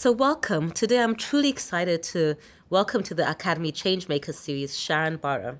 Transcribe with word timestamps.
So, 0.00 0.12
welcome. 0.12 0.70
Today, 0.70 1.00
I'm 1.00 1.16
truly 1.16 1.48
excited 1.48 2.04
to 2.04 2.36
welcome 2.70 3.02
to 3.02 3.16
the 3.16 3.28
Academy 3.28 3.72
Changemakers 3.72 4.34
series 4.34 4.78
Sharan 4.78 5.20
Burrow. 5.20 5.58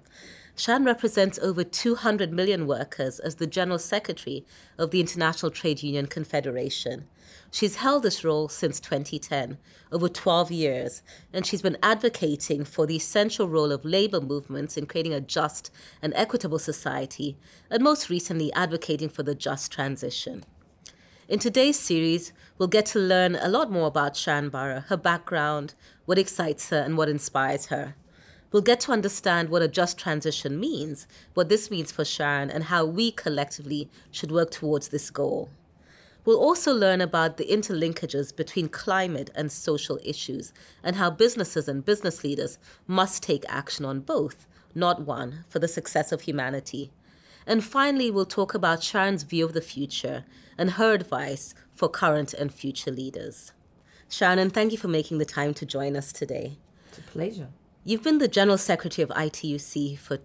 Sharan 0.57 0.87
represents 0.87 1.41
over 1.41 1.65
200 1.65 2.33
million 2.33 2.69
workers 2.69 3.19
as 3.19 3.35
the 3.35 3.49
General 3.49 3.81
Secretary 3.81 4.47
of 4.79 4.93
the 4.93 5.01
International 5.01 5.51
Trade 5.51 5.83
Union 5.83 6.07
Confederation. 6.07 7.09
She's 7.51 7.75
held 7.75 8.05
this 8.05 8.23
role 8.23 8.49
since 8.49 8.79
2010, 8.79 9.59
over 9.91 10.09
12 10.09 10.53
years, 10.53 11.03
and 11.33 11.45
she's 11.45 11.63
been 11.63 11.77
advocating 11.83 12.65
for 12.65 12.87
the 12.87 12.95
essential 12.95 13.49
role 13.49 13.73
of 13.73 13.85
labor 13.85 14.21
movements 14.21 14.77
in 14.77 14.87
creating 14.87 15.15
a 15.15 15.21
just 15.21 15.73
and 16.01 16.15
equitable 16.15 16.61
society, 16.61 17.37
and 17.69 17.83
most 17.83 18.09
recently, 18.09 18.53
advocating 18.53 19.09
for 19.09 19.25
the 19.25 19.35
just 19.35 19.73
transition. 19.73 20.45
In 21.29 21.39
today's 21.39 21.79
series, 21.79 22.33
we'll 22.57 22.69
get 22.69 22.87
to 22.87 22.99
learn 22.99 23.37
a 23.37 23.51
lot 23.51 23.71
more 23.71 23.87
about 23.87 24.15
Sharan 24.15 24.51
Burrow, 24.51 24.81
her 24.89 24.97
background, 24.97 25.75
what 26.07 26.19
excites 26.19 26.71
her, 26.71 26.79
and 26.79 26.97
what 26.97 27.11
inspires 27.11 27.67
her. 27.67 27.97
We'll 28.51 28.63
get 28.63 28.81
to 28.81 28.93
understand 28.93 29.51
what 29.51 29.61
a 29.61 29.69
just 29.69 29.99
transition 29.99 30.59
means, 30.59 31.07
what 31.35 31.51
this 31.51 31.71
means 31.71 31.93
for 31.93 32.03
Sharan, 32.03 32.49
and 32.51 32.65
how 32.65 32.87
we 32.87 33.11
collectively 33.11 33.91
should 34.11 34.33
work 34.33 34.51
towards 34.51 34.89
this 34.89 35.11
goal. 35.11 35.51
We'll 36.25 36.41
also 36.41 36.73
learn 36.73 37.03
about 37.03 37.37
the 37.37 37.45
interlinkages 37.45 38.35
between 38.35 38.71
climate 38.71 39.29
and 39.35 39.53
social 39.53 40.01
issues, 40.03 40.55
and 40.83 40.97
how 40.97 41.11
businesses 41.11 41.69
and 41.69 41.85
business 41.85 42.25
leaders 42.25 42.59
must 42.87 43.23
take 43.23 43.45
action 43.51 43.85
on 43.85 44.01
both, 44.01 44.47
not 44.75 45.03
one, 45.03 45.45
for 45.51 45.59
the 45.59 45.69
success 45.69 46.11
of 46.11 46.23
humanity. 46.23 46.91
And 47.49 47.65
finally, 47.65 48.11
we'll 48.11 48.27
talk 48.27 48.53
about 48.53 48.81
Sharan's 48.81 49.23
view 49.23 49.43
of 49.47 49.55
the 49.55 49.63
future 49.63 50.27
and 50.59 50.73
her 50.73 50.93
advice 50.93 51.55
for 51.73 51.89
current 51.89 52.35
and 52.35 52.53
future 52.53 52.91
leaders. 52.91 53.53
Sharan, 54.11 54.53
thank 54.53 54.71
you 54.71 54.77
for 54.77 54.89
making 54.89 55.17
the 55.17 55.25
time 55.25 55.55
to 55.55 55.65
join 55.65 55.97
us 55.97 56.13
today. 56.13 56.59
It's 56.91 56.99
a 56.99 57.03
pleasure. 57.03 57.49
You've 57.85 58.03
been 58.03 58.19
the 58.19 58.29
General 58.29 58.59
Secretary 58.59 59.03
of 59.03 59.09
ITUC 59.17 59.99
for 59.99 60.19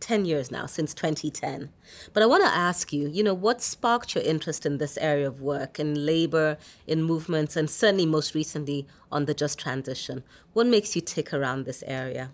10 0.00 0.26
years 0.26 0.50
now, 0.50 0.66
since 0.66 0.92
2010. 0.92 1.70
But 2.12 2.22
I 2.22 2.26
want 2.26 2.44
to 2.44 2.50
ask 2.50 2.92
you, 2.92 3.08
you 3.08 3.22
know, 3.22 3.32
what 3.32 3.62
sparked 3.62 4.14
your 4.14 4.24
interest 4.24 4.66
in 4.66 4.76
this 4.76 4.98
area 4.98 5.26
of 5.26 5.40
work, 5.40 5.80
in 5.80 6.04
labor, 6.04 6.58
in 6.86 7.02
movements, 7.02 7.56
and 7.56 7.70
certainly 7.70 8.04
most 8.04 8.34
recently 8.34 8.86
on 9.10 9.24
the 9.24 9.32
just 9.32 9.58
transition? 9.58 10.22
What 10.52 10.66
makes 10.66 10.94
you 10.94 11.00
tick 11.00 11.32
around 11.32 11.64
this 11.64 11.82
area? 11.86 12.32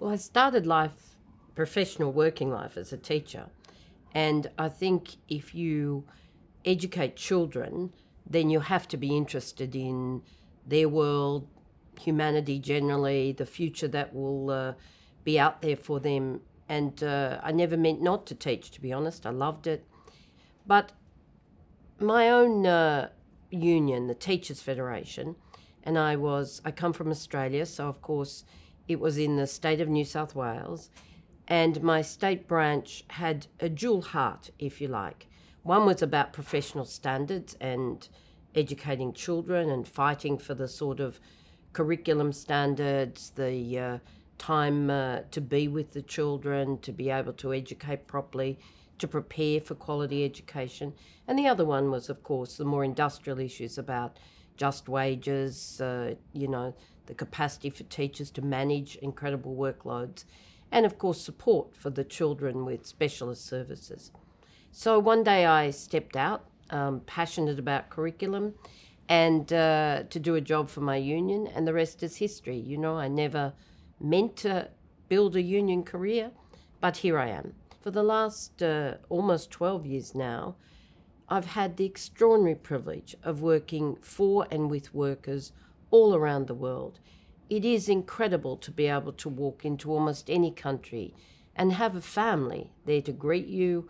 Well, 0.00 0.10
I 0.10 0.16
started 0.16 0.66
life, 0.66 1.14
professional 1.54 2.10
working 2.10 2.50
life, 2.50 2.76
as 2.76 2.92
a 2.92 2.96
teacher. 2.96 3.46
And 4.14 4.48
I 4.56 4.68
think 4.68 5.16
if 5.28 5.54
you 5.54 6.04
educate 6.64 7.16
children, 7.16 7.92
then 8.28 8.48
you 8.48 8.60
have 8.60 8.86
to 8.88 8.96
be 8.96 9.16
interested 9.16 9.74
in 9.74 10.22
their 10.66 10.88
world, 10.88 11.48
humanity 12.00 12.58
generally, 12.58 13.32
the 13.32 13.44
future 13.44 13.88
that 13.88 14.14
will 14.14 14.50
uh, 14.50 14.72
be 15.24 15.38
out 15.38 15.62
there 15.62 15.76
for 15.76 16.00
them. 16.00 16.40
And 16.68 17.02
uh, 17.02 17.40
I 17.42 17.52
never 17.52 17.76
meant 17.76 18.00
not 18.00 18.24
to 18.26 18.34
teach, 18.34 18.70
to 18.70 18.80
be 18.80 18.92
honest. 18.92 19.26
I 19.26 19.30
loved 19.30 19.66
it. 19.66 19.84
But 20.66 20.92
my 21.98 22.30
own 22.30 22.66
uh, 22.66 23.10
union, 23.50 24.06
the 24.06 24.14
Teachers 24.14 24.62
Federation, 24.62 25.36
and 25.82 25.98
I 25.98 26.16
was, 26.16 26.62
I 26.64 26.70
come 26.70 26.92
from 26.92 27.10
Australia, 27.10 27.66
so 27.66 27.88
of 27.88 28.00
course 28.00 28.44
it 28.88 29.00
was 29.00 29.18
in 29.18 29.36
the 29.36 29.46
state 29.46 29.80
of 29.80 29.88
New 29.88 30.04
South 30.04 30.34
Wales 30.34 30.90
and 31.46 31.82
my 31.82 32.00
state 32.02 32.48
branch 32.48 33.04
had 33.08 33.46
a 33.60 33.68
dual 33.68 34.02
heart, 34.02 34.50
if 34.58 34.80
you 34.80 34.88
like. 34.88 35.26
One 35.62 35.86
was 35.86 36.02
about 36.02 36.32
professional 36.32 36.84
standards 36.84 37.56
and 37.60 38.06
educating 38.54 39.12
children 39.12 39.70
and 39.70 39.86
fighting 39.86 40.38
for 40.38 40.54
the 40.54 40.68
sort 40.68 41.00
of 41.00 41.20
curriculum 41.72 42.32
standards, 42.32 43.30
the 43.30 43.78
uh, 43.78 43.98
time 44.38 44.90
uh, 44.90 45.20
to 45.30 45.40
be 45.40 45.68
with 45.68 45.92
the 45.92 46.02
children, 46.02 46.78
to 46.78 46.92
be 46.92 47.10
able 47.10 47.32
to 47.34 47.52
educate 47.52 48.06
properly, 48.06 48.58
to 48.98 49.08
prepare 49.08 49.60
for 49.60 49.74
quality 49.74 50.24
education. 50.24 50.94
And 51.26 51.38
the 51.38 51.48
other 51.48 51.64
one 51.64 51.90
was, 51.90 52.08
of 52.08 52.22
course, 52.22 52.56
the 52.56 52.64
more 52.64 52.84
industrial 52.84 53.40
issues 53.40 53.76
about 53.76 54.18
just 54.56 54.88
wages, 54.88 55.80
uh, 55.80 56.14
you 56.32 56.48
know, 56.48 56.74
the 57.06 57.14
capacity 57.14 57.70
for 57.70 57.82
teachers 57.84 58.30
to 58.30 58.42
manage 58.42 58.96
incredible 58.96 59.54
workloads 59.56 60.24
and 60.70 60.84
of 60.86 60.98
course 60.98 61.20
support 61.20 61.74
for 61.76 61.90
the 61.90 62.04
children 62.04 62.64
with 62.64 62.86
specialist 62.86 63.46
services. 63.46 64.10
So 64.70 64.98
one 64.98 65.22
day 65.22 65.46
I 65.46 65.70
stepped 65.70 66.16
out, 66.16 66.46
um, 66.70 67.00
passionate 67.06 67.58
about 67.58 67.90
curriculum, 67.90 68.54
and 69.08 69.52
uh, 69.52 70.04
to 70.10 70.18
do 70.18 70.34
a 70.34 70.40
job 70.40 70.68
for 70.68 70.80
my 70.80 70.96
union, 70.96 71.46
and 71.46 71.66
the 71.66 71.74
rest 71.74 72.02
is 72.02 72.16
history. 72.16 72.56
You 72.56 72.78
know, 72.78 72.96
I 72.96 73.08
never 73.08 73.52
meant 74.00 74.36
to 74.38 74.68
build 75.08 75.36
a 75.36 75.42
union 75.42 75.84
career, 75.84 76.30
but 76.80 76.98
here 76.98 77.18
I 77.18 77.28
am. 77.28 77.54
For 77.80 77.90
the 77.90 78.02
last 78.02 78.62
uh, 78.62 78.94
almost 79.08 79.50
12 79.50 79.86
years 79.86 80.14
now, 80.14 80.56
I've 81.28 81.46
had 81.46 81.76
the 81.76 81.84
extraordinary 81.84 82.54
privilege 82.54 83.14
of 83.22 83.42
working 83.42 83.96
for 84.00 84.46
and 84.50 84.70
with 84.70 84.94
workers 84.94 85.52
all 85.90 86.14
around 86.14 86.46
the 86.46 86.54
world 86.54 86.98
it 87.50 87.64
is 87.64 87.88
incredible 87.88 88.56
to 88.56 88.70
be 88.70 88.86
able 88.86 89.12
to 89.12 89.28
walk 89.28 89.64
into 89.64 89.92
almost 89.92 90.30
any 90.30 90.50
country 90.50 91.14
and 91.56 91.72
have 91.72 91.94
a 91.94 92.00
family 92.00 92.70
there 92.84 93.02
to 93.02 93.12
greet 93.12 93.46
you, 93.46 93.88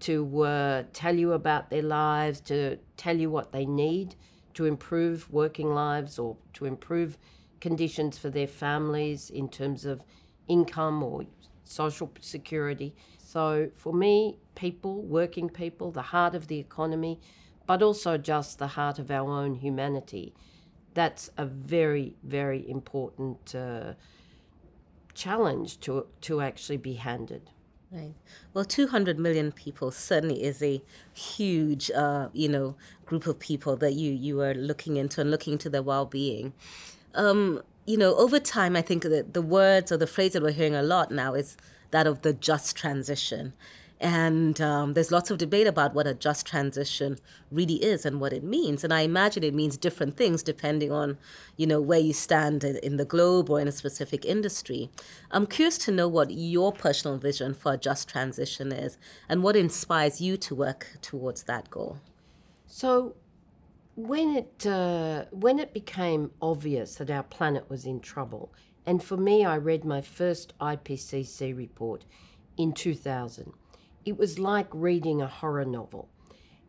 to 0.00 0.42
uh, 0.42 0.84
tell 0.92 1.16
you 1.16 1.32
about 1.32 1.70
their 1.70 1.82
lives, 1.82 2.40
to 2.40 2.76
tell 2.96 3.16
you 3.16 3.30
what 3.30 3.52
they 3.52 3.66
need 3.66 4.14
to 4.54 4.66
improve 4.66 5.30
working 5.30 5.74
lives 5.74 6.18
or 6.18 6.36
to 6.54 6.64
improve 6.64 7.16
conditions 7.60 8.18
for 8.18 8.30
their 8.30 8.46
families 8.46 9.30
in 9.30 9.48
terms 9.48 9.84
of 9.84 10.02
income 10.48 11.02
or 11.02 11.24
social 11.64 12.10
security. 12.20 12.94
So, 13.18 13.70
for 13.76 13.92
me, 13.92 14.38
people, 14.54 15.02
working 15.02 15.48
people, 15.48 15.92
the 15.92 16.02
heart 16.02 16.34
of 16.34 16.48
the 16.48 16.58
economy, 16.58 17.20
but 17.66 17.82
also 17.82 18.18
just 18.18 18.58
the 18.58 18.66
heart 18.68 18.98
of 18.98 19.10
our 19.10 19.30
own 19.30 19.54
humanity 19.54 20.34
that's 20.94 21.30
a 21.36 21.46
very, 21.46 22.14
very 22.22 22.68
important 22.68 23.54
uh, 23.54 23.94
challenge 25.14 25.80
to, 25.80 26.06
to 26.22 26.40
actually 26.40 26.76
be 26.76 26.94
handed. 26.94 27.50
Right. 27.92 28.14
Well, 28.54 28.64
200 28.64 29.18
million 29.18 29.50
people 29.50 29.90
certainly 29.90 30.44
is 30.44 30.62
a 30.62 30.80
huge, 31.12 31.90
uh, 31.90 32.28
you 32.32 32.48
know, 32.48 32.76
group 33.04 33.26
of 33.26 33.40
people 33.40 33.76
that 33.78 33.94
you, 33.94 34.12
you 34.12 34.40
are 34.42 34.54
looking 34.54 34.96
into 34.96 35.20
and 35.20 35.30
looking 35.30 35.54
into 35.54 35.68
their 35.68 35.82
well-being. 35.82 36.52
Um, 37.16 37.62
you 37.86 37.96
know, 37.96 38.14
over 38.14 38.38
time, 38.38 38.76
I 38.76 38.82
think 38.82 39.02
that 39.02 39.34
the 39.34 39.42
words 39.42 39.90
or 39.90 39.96
the 39.96 40.06
phrase 40.06 40.34
that 40.34 40.42
we're 40.42 40.52
hearing 40.52 40.76
a 40.76 40.82
lot 40.82 41.10
now 41.10 41.34
is 41.34 41.56
that 41.90 42.06
of 42.06 42.22
the 42.22 42.32
just 42.32 42.76
transition. 42.76 43.54
And 44.00 44.58
um, 44.62 44.94
there's 44.94 45.12
lots 45.12 45.30
of 45.30 45.36
debate 45.36 45.66
about 45.66 45.92
what 45.92 46.06
a 46.06 46.14
just 46.14 46.46
transition 46.46 47.18
really 47.50 47.84
is 47.84 48.06
and 48.06 48.18
what 48.18 48.32
it 48.32 48.42
means. 48.42 48.82
And 48.82 48.94
I 48.94 49.02
imagine 49.02 49.44
it 49.44 49.52
means 49.52 49.76
different 49.76 50.16
things 50.16 50.42
depending 50.42 50.90
on, 50.90 51.18
you 51.58 51.66
know, 51.66 51.82
where 51.82 51.98
you 51.98 52.14
stand 52.14 52.64
in 52.64 52.96
the 52.96 53.04
globe 53.04 53.50
or 53.50 53.60
in 53.60 53.68
a 53.68 53.72
specific 53.72 54.24
industry. 54.24 54.90
I'm 55.30 55.46
curious 55.46 55.76
to 55.78 55.92
know 55.92 56.08
what 56.08 56.30
your 56.30 56.72
personal 56.72 57.18
vision 57.18 57.52
for 57.52 57.74
a 57.74 57.76
just 57.76 58.08
transition 58.08 58.72
is 58.72 58.96
and 59.28 59.42
what 59.42 59.54
inspires 59.54 60.18
you 60.18 60.38
to 60.38 60.54
work 60.54 60.86
towards 61.02 61.42
that 61.42 61.68
goal. 61.68 61.98
So, 62.66 63.16
when 63.96 64.34
it 64.34 64.66
uh, 64.66 65.26
when 65.30 65.58
it 65.58 65.74
became 65.74 66.30
obvious 66.40 66.94
that 66.94 67.10
our 67.10 67.24
planet 67.24 67.68
was 67.68 67.84
in 67.84 68.00
trouble, 68.00 68.50
and 68.86 69.02
for 69.02 69.18
me, 69.18 69.44
I 69.44 69.56
read 69.56 69.84
my 69.84 70.00
first 70.00 70.54
IPCC 70.58 71.54
report 71.54 72.06
in 72.56 72.72
2000 72.72 73.52
it 74.04 74.18
was 74.18 74.38
like 74.38 74.68
reading 74.72 75.20
a 75.20 75.26
horror 75.26 75.64
novel. 75.64 76.08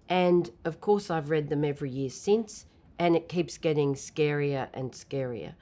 And 0.10 0.50
of 0.66 0.82
course, 0.82 1.10
I've 1.10 1.30
read 1.30 1.50
them 1.50 1.64
every 1.64 1.90
year 1.90 2.10
since, 2.10 2.66
and 3.00 3.16
it 3.16 3.30
keeps 3.30 3.58
getting 3.58 3.96
scarier 3.96 4.68
and 4.74 4.92
scarier. 4.92 5.54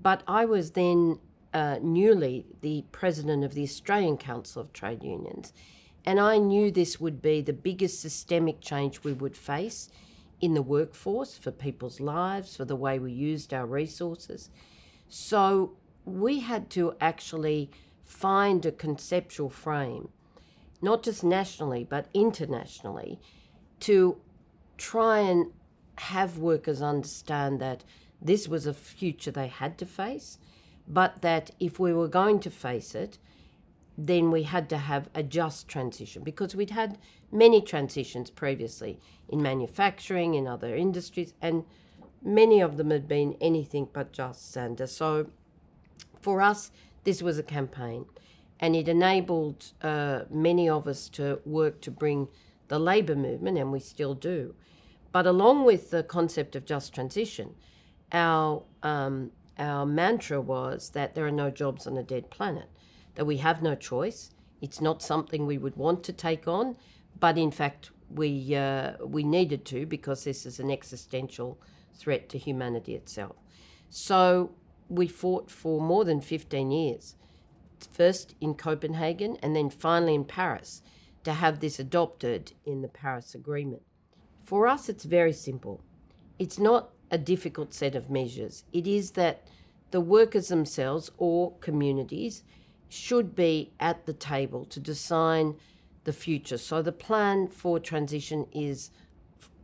But 0.00 0.22
I 0.26 0.44
was 0.46 0.72
then 0.72 1.18
uh, 1.52 1.78
newly 1.82 2.46
the 2.60 2.84
president 2.92 3.44
of 3.44 3.54
the 3.54 3.62
Australian 3.62 4.16
Council 4.16 4.62
of 4.62 4.72
Trade 4.72 5.02
Unions, 5.02 5.52
and 6.04 6.18
I 6.18 6.38
knew 6.38 6.70
this 6.70 7.00
would 7.00 7.22
be 7.22 7.40
the 7.40 7.52
biggest 7.52 8.00
systemic 8.00 8.60
change 8.60 9.04
we 9.04 9.12
would 9.12 9.36
face 9.36 9.90
in 10.40 10.54
the 10.54 10.62
workforce 10.62 11.38
for 11.38 11.52
people's 11.52 12.00
lives, 12.00 12.56
for 12.56 12.64
the 12.64 12.74
way 12.74 12.98
we 12.98 13.12
used 13.12 13.54
our 13.54 13.66
resources. 13.66 14.50
So 15.08 15.76
we 16.04 16.40
had 16.40 16.68
to 16.70 16.94
actually 17.00 17.70
find 18.04 18.66
a 18.66 18.72
conceptual 18.72 19.50
frame 19.50 20.08
not 20.82 21.02
just 21.02 21.24
nationally, 21.24 21.84
but 21.88 22.06
internationally, 22.12 23.20
to 23.80 24.16
try 24.76 25.20
and 25.20 25.52
have 25.96 26.38
workers 26.38 26.82
understand 26.82 27.60
that 27.60 27.84
this 28.20 28.48
was 28.48 28.66
a 28.66 28.74
future 28.74 29.30
they 29.30 29.48
had 29.48 29.78
to 29.78 29.86
face, 29.86 30.38
but 30.88 31.22
that 31.22 31.50
if 31.60 31.78
we 31.78 31.92
were 31.92 32.08
going 32.08 32.40
to 32.40 32.50
face 32.50 32.94
it, 32.94 33.18
then 33.96 34.30
we 34.30 34.42
had 34.44 34.68
to 34.70 34.78
have 34.78 35.08
a 35.14 35.22
just 35.22 35.68
transition 35.68 36.22
because 36.22 36.56
we'd 36.56 36.70
had 36.70 36.98
many 37.30 37.60
transitions 37.60 38.30
previously 38.30 38.98
in 39.28 39.42
manufacturing, 39.42 40.34
in 40.34 40.46
other 40.46 40.74
industries, 40.74 41.34
and 41.40 41.64
many 42.22 42.60
of 42.60 42.76
them 42.76 42.90
had 42.90 43.06
been 43.06 43.36
anything 43.40 43.88
but 43.92 44.12
just, 44.12 44.54
Sanda. 44.54 44.88
So 44.88 45.30
for 46.20 46.40
us, 46.40 46.70
this 47.04 47.22
was 47.22 47.38
a 47.38 47.42
campaign, 47.42 48.06
and 48.62 48.76
it 48.76 48.88
enabled 48.88 49.72
uh, 49.82 50.20
many 50.30 50.68
of 50.68 50.86
us 50.86 51.08
to 51.08 51.40
work 51.44 51.80
to 51.80 51.90
bring 51.90 52.28
the 52.68 52.78
labour 52.78 53.16
movement, 53.16 53.58
and 53.58 53.72
we 53.72 53.80
still 53.80 54.14
do. 54.14 54.54
But 55.10 55.26
along 55.26 55.64
with 55.64 55.90
the 55.90 56.04
concept 56.04 56.54
of 56.54 56.64
just 56.64 56.94
transition, 56.94 57.56
our 58.12 58.62
um, 58.84 59.32
our 59.58 59.84
mantra 59.84 60.40
was 60.40 60.90
that 60.90 61.14
there 61.14 61.26
are 61.26 61.32
no 61.32 61.50
jobs 61.50 61.86
on 61.86 61.98
a 61.98 62.02
dead 62.02 62.30
planet, 62.30 62.68
that 63.16 63.26
we 63.26 63.38
have 63.38 63.62
no 63.62 63.74
choice. 63.74 64.30
It's 64.60 64.80
not 64.80 65.02
something 65.02 65.44
we 65.44 65.58
would 65.58 65.76
want 65.76 66.04
to 66.04 66.12
take 66.12 66.46
on, 66.46 66.76
but 67.18 67.36
in 67.36 67.50
fact 67.50 67.90
we 68.08 68.54
uh, 68.54 68.92
we 69.04 69.24
needed 69.24 69.64
to 69.66 69.86
because 69.86 70.22
this 70.22 70.46
is 70.46 70.60
an 70.60 70.70
existential 70.70 71.58
threat 71.94 72.28
to 72.28 72.38
humanity 72.38 72.94
itself. 72.94 73.36
So 73.90 74.52
we 74.88 75.08
fought 75.08 75.50
for 75.50 75.80
more 75.80 76.04
than 76.04 76.20
15 76.20 76.70
years, 76.70 77.16
first 77.86 78.34
in 78.40 78.54
Copenhagen 78.54 79.36
and 79.42 79.54
then 79.54 79.70
finally 79.70 80.14
in 80.14 80.24
Paris, 80.24 80.82
to 81.24 81.34
have 81.34 81.60
this 81.60 81.78
adopted 81.78 82.52
in 82.64 82.82
the 82.82 82.88
Paris 82.88 83.34
Agreement. 83.34 83.82
For 84.44 84.66
us, 84.66 84.88
it's 84.88 85.04
very 85.04 85.32
simple. 85.32 85.80
It's 86.38 86.58
not 86.58 86.90
a 87.10 87.18
difficult 87.18 87.72
set 87.74 87.94
of 87.94 88.10
measures. 88.10 88.64
It 88.72 88.86
is 88.86 89.12
that 89.12 89.46
the 89.92 90.00
workers 90.00 90.48
themselves 90.48 91.10
or 91.18 91.52
communities 91.60 92.42
should 92.88 93.34
be 93.34 93.72
at 93.78 94.06
the 94.06 94.12
table 94.12 94.64
to 94.66 94.80
design 94.80 95.54
the 96.04 96.12
future. 96.12 96.58
So 96.58 96.82
the 96.82 96.92
plan 96.92 97.48
for 97.48 97.78
transition 97.78 98.46
is 98.52 98.90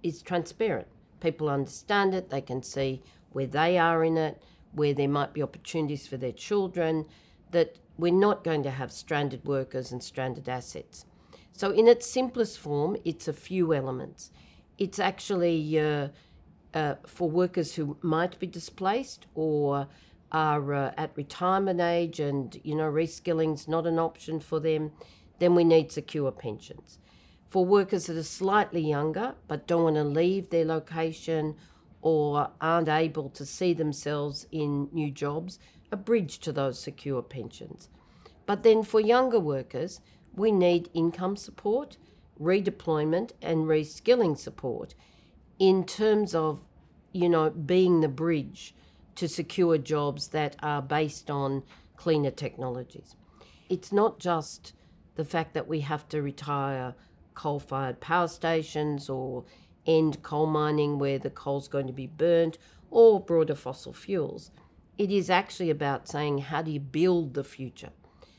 is 0.03 0.23
transparent. 0.23 0.87
People 1.21 1.49
understand 1.49 2.14
it, 2.14 2.31
they 2.31 2.41
can 2.41 2.62
see 2.62 3.03
where 3.32 3.47
they 3.47 3.76
are 3.76 4.05
in 4.05 4.17
it, 4.17 4.41
where 4.73 4.94
there 4.94 5.09
might 5.09 5.35
be 5.35 5.43
opportunities 5.43 6.06
for 6.06 6.17
their 6.17 6.32
children, 6.32 7.05
that 7.50 7.79
we're 7.97 8.12
not 8.12 8.45
going 8.45 8.62
to 8.62 8.71
have 8.71 8.93
stranded 8.93 9.45
workers 9.45 9.91
and 9.93 10.03
stranded 10.03 10.49
assets. 10.49 11.05
So, 11.53 11.71
in 11.71 11.89
its 11.89 12.09
simplest 12.09 12.59
form, 12.59 12.97
it's 13.05 13.27
a 13.27 13.33
few 13.33 13.75
elements. 13.75 14.31
It's 14.79 14.99
actually 14.99 15.79
uh, 15.79 16.09
uh, 16.73 16.95
for 17.06 17.29
workers 17.29 17.75
who 17.75 17.97
might 18.00 18.39
be 18.39 18.47
displaced 18.47 19.27
or 19.35 19.89
are 20.31 20.75
uh, 20.75 20.93
at 20.97 21.11
retirement 21.17 21.81
age 21.81 22.21
and 22.21 22.61
you 22.62 22.75
know 22.75 22.85
reskilling's 22.85 23.67
not 23.67 23.87
an 23.87 23.99
option 23.99 24.39
for 24.39 24.61
them 24.61 24.93
then 25.39 25.55
we 25.55 25.65
need 25.65 25.91
secure 25.91 26.31
pensions 26.31 26.99
for 27.49 27.65
workers 27.65 28.05
that 28.05 28.17
are 28.19 28.23
slightly 28.23 28.83
younger 28.83 29.35
but 29.49 29.67
don't 29.67 29.85
want 29.85 29.97
to 29.97 30.05
leave 30.05 30.50
their 30.50 30.67
location 30.67 31.56
or 32.00 32.50
aren't 32.61 32.89
able 32.89 33.29
to 33.31 33.45
see 33.45 33.73
themselves 33.73 34.47
in 34.53 34.89
new 34.93 35.11
jobs, 35.11 35.59
a 35.90 35.96
bridge 35.96 36.38
to 36.40 36.52
those 36.52 36.79
secure 36.79 37.23
pensions. 37.23 37.88
But 38.46 38.62
then 38.62 38.82
for 38.82 39.00
younger 39.00 39.40
workers, 39.40 40.00
we 40.35 40.52
need 40.52 40.90
income 40.94 41.37
support, 41.37 41.96
redeployment, 42.40 43.32
and 43.43 43.67
reskilling 43.67 44.38
support 44.38 44.94
in 45.58 45.85
terms 45.85 46.35
of, 46.35 46.62
you 47.12 47.29
know, 47.29 47.50
being 47.50 48.00
the 48.00 48.08
bridge 48.08 48.75
to 49.17 49.29
secure 49.29 49.79
jobs 49.79 50.29
that 50.29 50.56
are 50.62 50.81
based 50.81 51.31
on 51.31 51.64
cleaner 51.96 52.31
technologies. 52.31 53.17
It's 53.69 53.93
not 53.93 54.20
just 54.20 54.73
the 55.17 55.25
fact 55.25 55.55
that 55.55 55.67
we 55.67 55.81
have 55.81 56.08
to 56.11 56.23
retire 56.23 56.94
coal 57.35 57.58
fired 57.58 58.00
power 58.00 58.29
stations 58.29 59.11
or 59.11 59.44
end 59.87 60.23
coal 60.23 60.46
mining 60.46 60.99
where 60.99 61.19
the 61.19 61.31
coal's 61.31 61.69
going 61.69 61.87
to 61.87 61.93
be 61.93 62.06
burnt 62.06 62.58
or 62.90 63.20
broader 63.20 63.55
fossil 63.55 63.93
fuels. 63.93 64.50
It 64.99 65.12
is 65.12 65.31
actually 65.31 65.71
about 65.71 66.09
saying 66.09 66.39
how 66.39 66.61
do 66.62 66.73
you 66.73 66.81
build 66.81 67.35
the 67.35 67.45
future? 67.45 67.91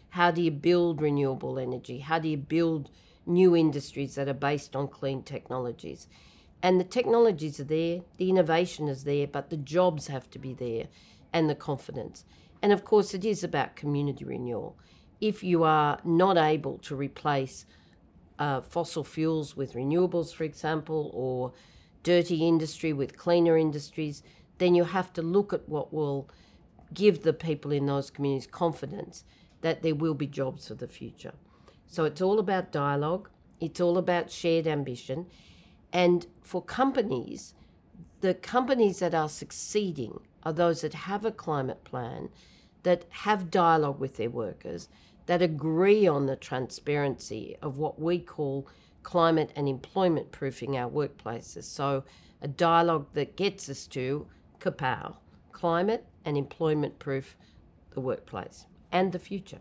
How 0.10 0.30
do 0.30 0.42
you 0.42 0.52
build 0.52 1.02
renewable 1.02 1.58
energy? 1.58 2.00
How 2.00 2.20
do 2.20 2.28
you 2.28 2.36
build 2.36 2.90
new 3.26 3.56
industries 3.56 4.16
that 4.16 4.28
are 4.28 4.34
based 4.34 4.76
on 4.76 4.90
clean 4.90 5.24
technologies? 5.24 6.08
And 6.62 6.78
the 6.78 6.84
technologies 6.84 7.62
are 7.62 7.66
there, 7.66 8.02
the 8.18 8.30
innovation 8.30 8.90
is 8.90 9.06
there, 9.06 9.26
but 9.26 9.50
the 9.50 9.56
jobs 9.56 10.08
have 10.08 10.30
to 10.32 10.40
be 10.40 10.54
there 10.54 10.88
and 11.32 11.50
the 11.50 11.56
confidence. 11.56 12.26
And 12.62 12.74
of 12.74 12.84
course, 12.84 13.14
it 13.14 13.24
is 13.24 13.42
about 13.42 13.78
community 13.78 14.26
renewal. 14.26 14.78
If 15.22 15.42
you 15.42 15.64
are 15.64 16.00
not 16.04 16.36
able 16.36 16.78
to 16.80 16.96
replace 16.96 17.66
uh, 18.38 18.60
fossil 18.60 19.06
fuels 19.06 19.56
with 19.56 19.76
renewables, 19.76 20.34
for 20.34 20.44
example, 20.44 21.10
or 21.14 21.54
dirty 22.04 22.46
industry 22.46 22.92
with 22.92 23.18
cleaner 23.18 23.58
industries, 23.58 24.24
then 24.58 24.76
you 24.76 24.84
have 24.84 25.14
to 25.14 25.22
look 25.22 25.54
at 25.54 25.70
what 25.70 25.94
will 25.94 26.30
give 26.94 27.24
the 27.24 27.34
people 27.34 27.72
in 27.72 27.86
those 27.86 28.10
communities 28.10 28.48
confidence 28.48 29.24
that 29.62 29.82
there 29.82 29.96
will 29.96 30.14
be 30.14 30.28
jobs 30.28 30.68
for 30.68 30.76
the 30.76 30.88
future. 30.88 31.34
So 31.88 32.06
it's 32.06 32.22
all 32.22 32.40
about 32.40 32.72
dialogue, 32.72 33.30
it's 33.60 33.82
all 33.82 33.98
about 33.98 34.32
shared 34.32 34.68
ambition. 34.68 35.28
And 35.92 36.28
for 36.42 36.62
companies, 36.62 37.54
the 38.22 38.34
companies 38.34 39.00
that 39.00 39.16
are 39.16 39.30
succeeding 39.30 40.22
are 40.44 40.54
those 40.54 40.82
that 40.82 40.94
have 40.94 41.26
a 41.26 41.32
climate 41.32 41.84
plan, 41.84 42.30
that 42.84 43.06
have 43.10 43.52
dialogue 43.52 44.00
with 44.00 44.18
their 44.18 44.30
workers, 44.30 44.88
that 45.26 45.42
agree 45.42 46.08
on 46.08 46.26
the 46.26 46.36
transparency 46.36 47.56
of 47.62 47.78
what 47.78 48.00
we 48.00 48.20
call 48.20 48.68
climate 49.04 49.52
and 49.56 49.68
employment 49.68 50.32
proofing 50.32 50.78
our 50.78 50.90
workplaces. 50.90 51.64
So, 51.64 52.04
a 52.42 52.48
dialogue 52.48 53.08
that 53.14 53.36
gets 53.36 53.70
us 53.70 53.86
to 53.88 54.28
kapow, 54.60 55.18
climate 55.52 56.06
and 56.26 56.38
employment 56.38 57.00
proof 57.00 57.36
the 57.92 58.02
workplace 58.02 58.66
and 58.92 59.12
the 59.12 59.20
future. 59.20 59.60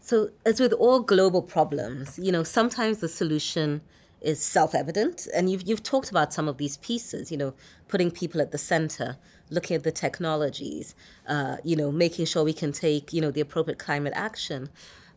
So, 0.00 0.30
as 0.44 0.60
with 0.60 0.72
all 0.74 1.00
global 1.00 1.40
problems, 1.40 2.18
you 2.18 2.30
know, 2.30 2.42
sometimes 2.42 2.98
the 2.98 3.08
solution 3.08 3.80
is 4.24 4.40
self-evident 4.40 5.28
and 5.34 5.50
you've, 5.50 5.62
you've 5.68 5.82
talked 5.82 6.10
about 6.10 6.32
some 6.32 6.48
of 6.48 6.56
these 6.56 6.78
pieces 6.78 7.30
you 7.30 7.36
know 7.36 7.52
putting 7.88 8.10
people 8.10 8.40
at 8.40 8.50
the 8.50 8.58
center 8.58 9.16
looking 9.50 9.76
at 9.76 9.84
the 9.84 9.92
technologies 9.92 10.94
uh, 11.28 11.56
you 11.62 11.76
know 11.76 11.92
making 11.92 12.24
sure 12.24 12.42
we 12.42 12.52
can 12.52 12.72
take 12.72 13.12
you 13.12 13.20
know 13.20 13.30
the 13.30 13.40
appropriate 13.40 13.78
climate 13.78 14.14
action 14.16 14.70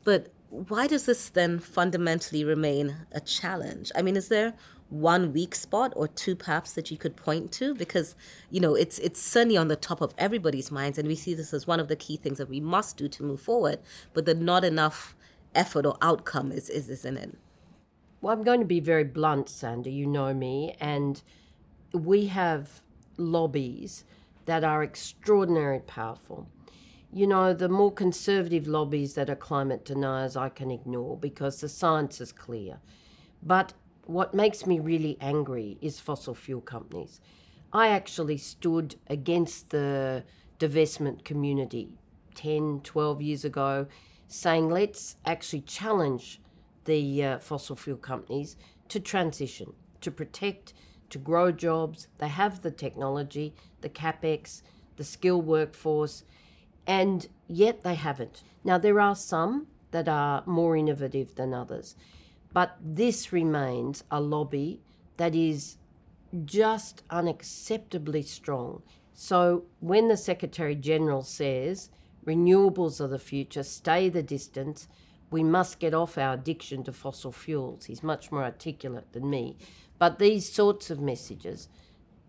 but 0.04 0.28
why 0.50 0.88
does 0.88 1.06
this 1.06 1.30
then 1.30 1.58
fundamentally 1.58 2.44
remain 2.44 2.96
a 3.14 3.22
challenge 3.22 3.92
i 3.96 4.02
mean 4.02 4.18
is 4.18 4.28
there 4.28 4.54
one 4.90 5.34
weak 5.34 5.54
spot 5.54 5.92
or 5.96 6.08
two 6.08 6.36
perhaps 6.36 6.74
that 6.74 6.90
you 6.90 6.98
could 6.98 7.16
point 7.16 7.52
to 7.52 7.76
because 7.76 8.16
you 8.50 8.60
know 8.60 8.74
it's 8.74 9.00
it's 9.00 9.22
certainly 9.22 9.58
on 9.58 9.68
the 9.68 9.76
top 9.76 10.00
of 10.00 10.14
everybody's 10.18 10.72
minds 10.72 10.98
and 10.98 11.08
we 11.08 11.16
see 11.16 11.34
this 11.34 11.54
as 11.54 11.68
one 11.68 11.80
of 11.80 11.90
the 11.90 11.96
key 11.96 12.16
things 12.16 12.38
that 12.38 12.48
we 12.50 12.62
must 12.62 12.96
do 12.96 13.10
to 13.10 13.22
move 13.22 13.42
forward 13.42 13.80
but 14.14 14.26
the 14.26 14.34
not 14.34 14.64
enough 14.64 15.14
effort 15.54 15.86
or 15.86 15.98
outcome 16.02 16.52
is 16.54 16.70
is, 16.70 16.90
is 16.90 17.04
in 17.04 17.18
it 17.18 17.38
well, 18.22 18.34
I'm 18.34 18.44
going 18.44 18.60
to 18.62 18.66
be 18.66 18.80
very 18.80 19.04
blunt, 19.04 19.48
Sanda. 19.48 19.94
You 19.94 20.08
know 20.08 20.34
me. 20.34 20.76
And 20.80 21.22
we 21.94 22.28
have 22.28 22.82
lobbies 23.18 24.04
that 24.46 24.64
are 24.64 24.84
extraordinarily 24.84 25.84
powerful. 25.86 26.48
You 27.14 27.28
know, 27.28 27.54
the 27.54 27.70
more 27.70 27.92
conservative 27.92 28.68
lobbies 28.68 29.14
that 29.14 29.30
are 29.30 29.36
climate 29.36 29.86
deniers, 29.86 30.36
I 30.36 30.50
can 30.50 30.72
ignore 30.72 31.16
because 31.16 31.62
the 31.62 31.70
science 31.70 32.20
is 32.20 32.32
clear. 32.32 32.80
But 33.42 33.74
what 34.08 34.34
makes 34.34 34.66
me 34.66 34.80
really 34.80 35.18
angry 35.20 35.78
is 35.82 36.00
fossil 36.00 36.34
fuel 36.34 36.62
companies. 36.62 37.20
I 37.74 37.90
actually 37.90 38.38
stood 38.38 38.96
against 39.08 39.70
the 39.72 40.24
divestment 40.60 41.24
community 41.24 41.90
10, 42.36 42.82
12 42.84 43.22
years 43.22 43.46
ago, 43.46 43.88
saying 44.28 44.70
let's 44.70 45.18
actually 45.26 45.62
challenge 45.62 46.42
the 46.86 47.24
uh, 47.24 47.40
fossil 47.40 47.76
fuel 47.76 47.98
companies 47.98 48.56
to 48.90 49.00
transition, 49.00 49.74
to 50.02 50.10
protect, 50.10 50.74
to 51.10 51.18
grow 51.18 51.52
jobs. 51.52 52.08
They 52.18 52.30
have 52.30 52.62
the 52.62 52.72
technology, 52.72 53.54
the 53.82 53.90
capex, 53.90 54.62
the 54.96 55.04
skilled 55.04 55.46
workforce, 55.46 56.24
and 56.86 57.28
yet 57.48 57.84
they 57.84 57.96
haven't. 57.96 58.44
Now, 58.64 58.78
there 58.78 59.00
are 59.00 59.16
some 59.16 59.68
that 59.92 60.08
are 60.08 60.44
more 60.46 60.76
innovative 60.76 61.36
than 61.36 61.54
others, 61.54 61.96
but 62.54 62.78
this 62.82 63.32
remains 63.32 64.04
a 64.10 64.20
lobby 64.20 64.82
that 65.18 65.36
is 65.36 65.78
just 66.46 67.08
unacceptably 67.10 68.24
strong. 68.26 68.82
So, 69.14 69.64
when 69.80 70.08
the 70.08 70.18
Secretary 70.18 70.76
General 70.76 71.24
says 71.24 71.90
renewables 72.26 73.00
are 73.02 73.08
the 73.08 73.20
future, 73.20 73.64
stay 73.64 74.10
the 74.10 74.22
distance, 74.22 74.88
we 75.30 75.44
must 75.44 75.80
get 75.80 75.94
off 75.94 76.18
our 76.18 76.34
addiction 76.34 76.84
to 76.84 76.94
fossil 76.94 77.32
fuels. 77.32 77.86
He's 77.86 78.04
much 78.04 78.32
more 78.32 78.44
articulate 78.44 79.12
than 79.14 79.30
me. 79.30 79.58
But 80.00 80.20
these 80.20 80.52
sorts 80.52 80.90
of 80.90 81.00
messages, 81.00 81.68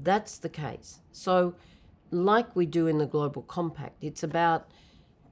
that's 0.00 0.38
the 0.38 0.48
case. 0.48 1.00
So, 1.12 1.54
like 2.10 2.56
we 2.56 2.66
do 2.66 2.86
in 2.86 2.98
the 2.98 3.06
Global 3.06 3.42
Compact, 3.42 4.02
it's 4.02 4.22
about 4.22 4.70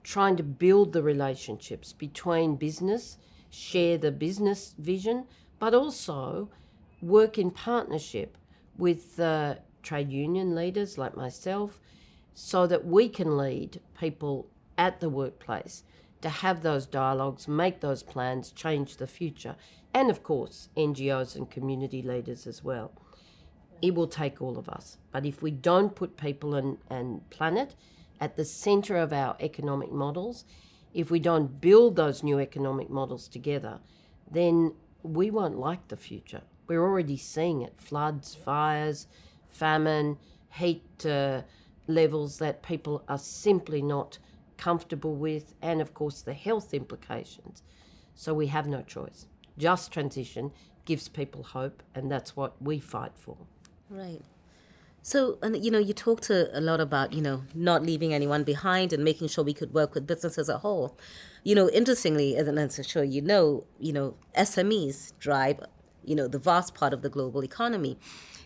trying 0.02 0.36
to 0.36 0.42
build 0.42 0.92
the 0.92 1.02
relationships 1.02 1.92
between 1.92 2.56
business, 2.56 3.16
share 3.56 3.96
the 3.96 4.12
business 4.12 4.74
vision, 4.78 5.24
but 5.58 5.74
also 5.74 6.50
work 7.00 7.38
in 7.38 7.50
partnership 7.50 8.36
with 8.76 9.16
trade 9.82 10.10
union 10.10 10.54
leaders 10.54 10.98
like 10.98 11.16
myself 11.16 11.80
so 12.34 12.66
that 12.66 12.84
we 12.84 13.08
can 13.08 13.36
lead 13.36 13.80
people 13.98 14.46
at 14.76 15.00
the 15.00 15.08
workplace 15.08 15.84
to 16.20 16.28
have 16.28 16.62
those 16.62 16.86
dialogues, 16.86 17.48
make 17.48 17.80
those 17.80 18.02
plans, 18.02 18.50
change 18.50 18.96
the 18.96 19.06
future, 19.06 19.56
and 19.94 20.10
of 20.10 20.22
course, 20.22 20.68
NGOs 20.76 21.36
and 21.36 21.50
community 21.50 22.02
leaders 22.02 22.46
as 22.46 22.62
well. 22.62 22.92
It 23.80 23.94
will 23.94 24.08
take 24.08 24.42
all 24.42 24.58
of 24.58 24.68
us. 24.68 24.98
But 25.12 25.24
if 25.24 25.42
we 25.42 25.50
don't 25.50 25.94
put 25.94 26.16
people 26.16 26.54
and, 26.54 26.78
and 26.90 27.28
planet 27.30 27.74
at 28.20 28.36
the 28.36 28.44
center 28.44 28.96
of 28.96 29.12
our 29.12 29.36
economic 29.40 29.92
models, 29.92 30.44
if 30.96 31.10
we 31.10 31.20
don't 31.20 31.60
build 31.60 31.94
those 31.94 32.22
new 32.22 32.40
economic 32.40 32.88
models 32.88 33.28
together, 33.28 33.80
then 34.30 34.72
we 35.02 35.30
won't 35.30 35.58
like 35.58 35.88
the 35.88 35.96
future. 35.96 36.40
We're 36.66 36.82
already 36.82 37.18
seeing 37.18 37.60
it 37.60 37.74
floods, 37.76 38.34
fires, 38.34 39.06
famine, 39.46 40.16
heat 40.48 41.04
uh, 41.04 41.42
levels 41.86 42.38
that 42.38 42.62
people 42.62 43.04
are 43.08 43.18
simply 43.18 43.82
not 43.82 44.18
comfortable 44.56 45.14
with, 45.14 45.52
and 45.60 45.82
of 45.82 45.92
course 45.92 46.22
the 46.22 46.32
health 46.32 46.72
implications. 46.72 47.62
So 48.14 48.32
we 48.32 48.46
have 48.46 48.66
no 48.66 48.80
choice. 48.80 49.26
Just 49.58 49.92
transition 49.92 50.50
gives 50.86 51.10
people 51.10 51.42
hope, 51.42 51.82
and 51.94 52.10
that's 52.10 52.34
what 52.34 52.60
we 52.62 52.78
fight 52.80 53.12
for. 53.14 53.36
Right. 53.90 54.22
So, 55.06 55.38
and 55.40 55.64
you 55.64 55.70
know, 55.70 55.78
you 55.78 55.94
talked 55.94 56.30
a, 56.30 56.58
a 56.58 56.60
lot 56.60 56.80
about, 56.80 57.12
you 57.12 57.22
know, 57.22 57.44
not 57.54 57.80
leaving 57.80 58.12
anyone 58.12 58.42
behind 58.42 58.92
and 58.92 59.04
making 59.04 59.28
sure 59.28 59.44
we 59.44 59.54
could 59.54 59.72
work 59.72 59.94
with 59.94 60.04
business 60.04 60.36
as 60.36 60.48
a 60.48 60.58
whole. 60.58 60.98
You 61.44 61.54
know, 61.54 61.70
interestingly, 61.70 62.34
as 62.34 62.48
I'm 62.48 62.82
sure 62.82 63.04
you 63.04 63.22
know, 63.22 63.62
you 63.78 63.92
know, 63.92 64.16
SMEs 64.36 65.12
drive, 65.20 65.60
you 66.04 66.16
know, 66.16 66.26
the 66.26 66.40
vast 66.40 66.74
part 66.74 66.92
of 66.92 67.02
the 67.02 67.08
global 67.08 67.44
economy. 67.44 67.96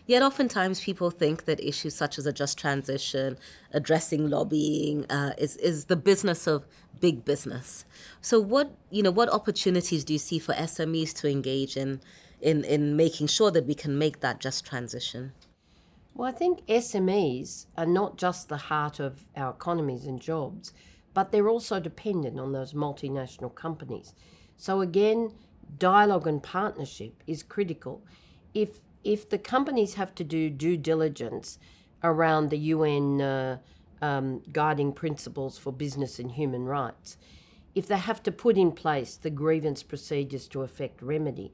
Yet 0.05 0.21
oftentimes 0.21 0.81
people 0.81 1.09
think 1.09 1.45
that 1.45 1.59
issues 1.59 1.95
such 1.95 2.19
as 2.19 2.27
a 2.27 2.31
just 2.31 2.59
transition, 2.59 3.39
addressing 3.73 4.29
lobbying, 4.29 5.09
uh, 5.09 5.33
is, 5.39 5.57
is 5.57 5.85
the 5.85 5.95
business 5.95 6.45
of 6.45 6.67
big 6.99 7.25
business. 7.25 7.85
So 8.21 8.39
what, 8.39 8.71
you 8.91 9.01
know, 9.01 9.09
what 9.09 9.29
opportunities 9.29 10.03
do 10.03 10.13
you 10.13 10.19
see 10.19 10.37
for 10.37 10.53
SMEs 10.53 11.11
to 11.21 11.27
engage 11.27 11.75
in, 11.75 12.01
in, 12.39 12.63
in 12.65 12.95
making 12.95 13.27
sure 13.27 13.49
that 13.49 13.65
we 13.65 13.73
can 13.73 13.97
make 13.97 14.19
that 14.19 14.39
just 14.39 14.63
transition? 14.63 15.31
Well, 16.13 16.27
I 16.27 16.31
think 16.31 16.65
SMEs 16.67 17.67
are 17.77 17.85
not 17.85 18.17
just 18.17 18.49
the 18.49 18.57
heart 18.57 18.99
of 18.99 19.25
our 19.35 19.51
economies 19.51 20.05
and 20.05 20.19
jobs, 20.19 20.73
but 21.13 21.31
they're 21.31 21.49
also 21.49 21.79
dependent 21.79 22.39
on 22.39 22.51
those 22.51 22.73
multinational 22.73 23.53
companies. 23.53 24.13
So 24.57 24.81
again, 24.81 25.33
dialogue 25.77 26.27
and 26.27 26.41
partnership 26.43 27.23
is 27.27 27.43
critical. 27.43 28.03
If 28.53 28.81
if 29.03 29.27
the 29.27 29.39
companies 29.39 29.95
have 29.95 30.13
to 30.13 30.23
do 30.23 30.49
due 30.49 30.77
diligence 30.77 31.57
around 32.03 32.49
the 32.49 32.57
UN 32.57 33.19
uh, 33.19 33.57
um, 33.99 34.43
guiding 34.51 34.93
principles 34.93 35.57
for 35.57 35.73
business 35.73 36.19
and 36.19 36.31
human 36.31 36.65
rights, 36.65 37.17
if 37.73 37.87
they 37.87 37.97
have 37.97 38.21
to 38.23 38.31
put 38.31 38.57
in 38.57 38.71
place 38.71 39.15
the 39.15 39.31
grievance 39.31 39.81
procedures 39.81 40.47
to 40.49 40.61
effect 40.61 41.01
remedy, 41.01 41.51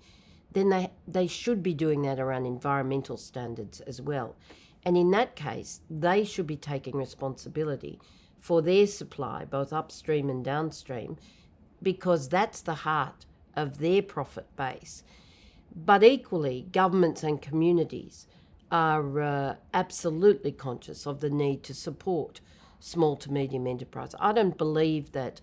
then 0.57 0.69
they, 0.69 0.91
they 1.07 1.27
should 1.27 1.61
be 1.61 1.73
doing 1.73 2.01
that 2.01 2.19
around 2.19 2.45
environmental 2.45 3.17
standards 3.17 3.79
as 3.81 4.01
well. 4.01 4.35
And 4.83 4.97
in 4.97 5.11
that 5.11 5.35
case, 5.35 5.81
they 5.89 6.23
should 6.23 6.47
be 6.47 6.57
taking 6.57 6.95
responsibility 6.95 7.99
for 8.39 8.61
their 8.61 8.87
supply, 8.87 9.45
both 9.45 9.71
upstream 9.71 10.29
and 10.29 10.43
downstream, 10.43 11.17
because 11.81 12.29
that's 12.29 12.61
the 12.61 12.75
heart 12.75 13.25
of 13.55 13.77
their 13.79 14.01
profit 14.01 14.47
base. 14.55 15.03
But 15.75 16.03
equally, 16.03 16.67
governments 16.71 17.23
and 17.23 17.41
communities 17.41 18.27
are 18.71 19.21
uh, 19.21 19.55
absolutely 19.73 20.51
conscious 20.51 21.05
of 21.05 21.19
the 21.19 21.29
need 21.29 21.63
to 21.63 21.73
support 21.73 22.41
small 22.79 23.15
to 23.17 23.31
medium 23.31 23.67
enterprise. 23.67 24.15
I 24.19 24.33
don't 24.33 24.57
believe 24.57 25.11
that 25.11 25.41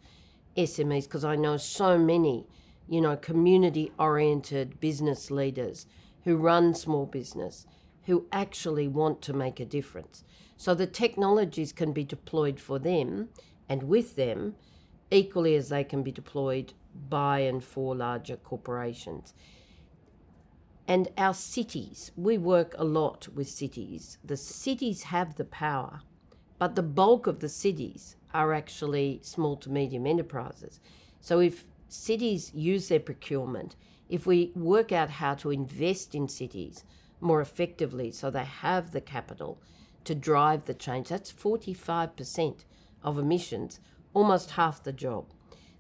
SMEs, 0.56 1.04
because 1.04 1.24
I 1.24 1.36
know 1.36 1.56
so 1.56 1.98
many, 1.98 2.46
you 2.88 3.00
know, 3.00 3.16
community 3.16 3.92
oriented 3.98 4.80
business 4.80 5.30
leaders 5.30 5.86
who 6.24 6.36
run 6.36 6.74
small 6.74 7.06
business 7.06 7.66
who 8.06 8.26
actually 8.32 8.88
want 8.88 9.22
to 9.22 9.32
make 9.32 9.60
a 9.60 9.64
difference. 9.64 10.24
So 10.56 10.74
the 10.74 10.86
technologies 10.86 11.72
can 11.72 11.92
be 11.92 12.04
deployed 12.04 12.60
for 12.60 12.78
them 12.78 13.28
and 13.68 13.84
with 13.84 14.16
them 14.16 14.54
equally 15.10 15.54
as 15.54 15.68
they 15.68 15.84
can 15.84 16.02
be 16.02 16.12
deployed 16.12 16.72
by 17.08 17.40
and 17.40 17.62
for 17.62 17.94
larger 17.94 18.36
corporations. 18.36 19.34
And 20.86 21.08
our 21.16 21.34
cities, 21.34 22.12
we 22.14 22.36
work 22.36 22.74
a 22.76 22.84
lot 22.84 23.28
with 23.28 23.48
cities. 23.48 24.18
The 24.22 24.36
cities 24.36 25.04
have 25.04 25.36
the 25.36 25.44
power, 25.44 26.02
but 26.58 26.74
the 26.74 26.82
bulk 26.82 27.26
of 27.26 27.40
the 27.40 27.48
cities 27.48 28.16
are 28.34 28.52
actually 28.52 29.20
small 29.22 29.56
to 29.56 29.70
medium 29.70 30.06
enterprises. 30.06 30.80
So 31.20 31.40
if 31.40 31.64
cities 31.94 32.52
use 32.54 32.88
their 32.88 33.00
procurement, 33.00 33.76
if 34.08 34.26
we 34.26 34.52
work 34.54 34.92
out 34.92 35.10
how 35.10 35.34
to 35.34 35.50
invest 35.50 36.14
in 36.14 36.28
cities 36.28 36.84
more 37.20 37.40
effectively 37.40 38.10
so 38.10 38.30
they 38.30 38.44
have 38.44 38.90
the 38.90 39.00
capital 39.00 39.58
to 40.04 40.14
drive 40.14 40.64
the 40.64 40.74
change, 40.74 41.08
that's 41.08 41.32
45% 41.32 42.64
of 43.02 43.18
emissions, 43.18 43.80
almost 44.12 44.52
half 44.52 44.82
the 44.82 44.92
job. 44.92 45.26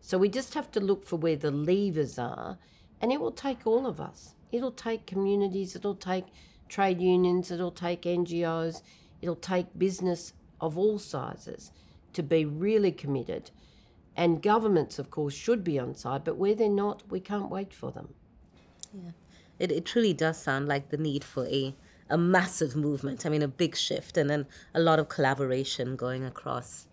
So 0.00 0.16
we 0.16 0.28
just 0.28 0.54
have 0.54 0.70
to 0.72 0.80
look 0.80 1.04
for 1.04 1.16
where 1.16 1.36
the 1.36 1.50
levers 1.50 2.18
are, 2.18 2.58
and 3.00 3.12
it 3.12 3.20
will 3.20 3.32
take 3.32 3.66
all 3.66 3.86
of 3.86 4.00
us. 4.00 4.34
It'll 4.52 4.72
take 4.72 5.06
communities, 5.06 5.74
it'll 5.74 5.94
take 5.94 6.26
trade 6.68 7.00
unions, 7.00 7.50
it'll 7.50 7.70
take 7.70 8.02
NGOs, 8.02 8.82
it'll 9.20 9.36
take 9.36 9.78
business 9.78 10.32
of 10.60 10.78
all 10.78 10.98
sizes 10.98 11.72
to 12.12 12.22
be 12.22 12.44
really 12.44 12.92
committed. 12.92 13.50
And 14.16 14.42
governments, 14.42 14.98
of 14.98 15.10
course, 15.10 15.34
should 15.34 15.64
be 15.64 15.78
on 15.78 15.94
side, 15.94 16.22
but 16.24 16.36
where 16.36 16.54
they're 16.54 16.68
not, 16.68 17.02
we 17.10 17.20
can't 17.20 17.50
wait 17.50 17.74
for 17.74 17.90
them. 17.90 18.14
Yeah. 18.92 19.10
It, 19.58 19.72
it 19.72 19.84
truly 19.84 20.12
does 20.12 20.40
sound 20.40 20.68
like 20.68 20.90
the 20.90 20.96
need 20.96 21.24
for 21.24 21.46
a, 21.46 21.74
a 22.08 22.18
massive 22.18 22.76
movement. 22.76 23.26
I 23.26 23.28
mean, 23.28 23.42
a 23.42 23.48
big 23.48 23.76
shift 23.76 24.16
and 24.16 24.30
then 24.30 24.46
a 24.72 24.80
lot 24.80 24.98
of 24.98 25.08
collaboration 25.08 25.96
going 25.96 26.24
across. 26.24 26.86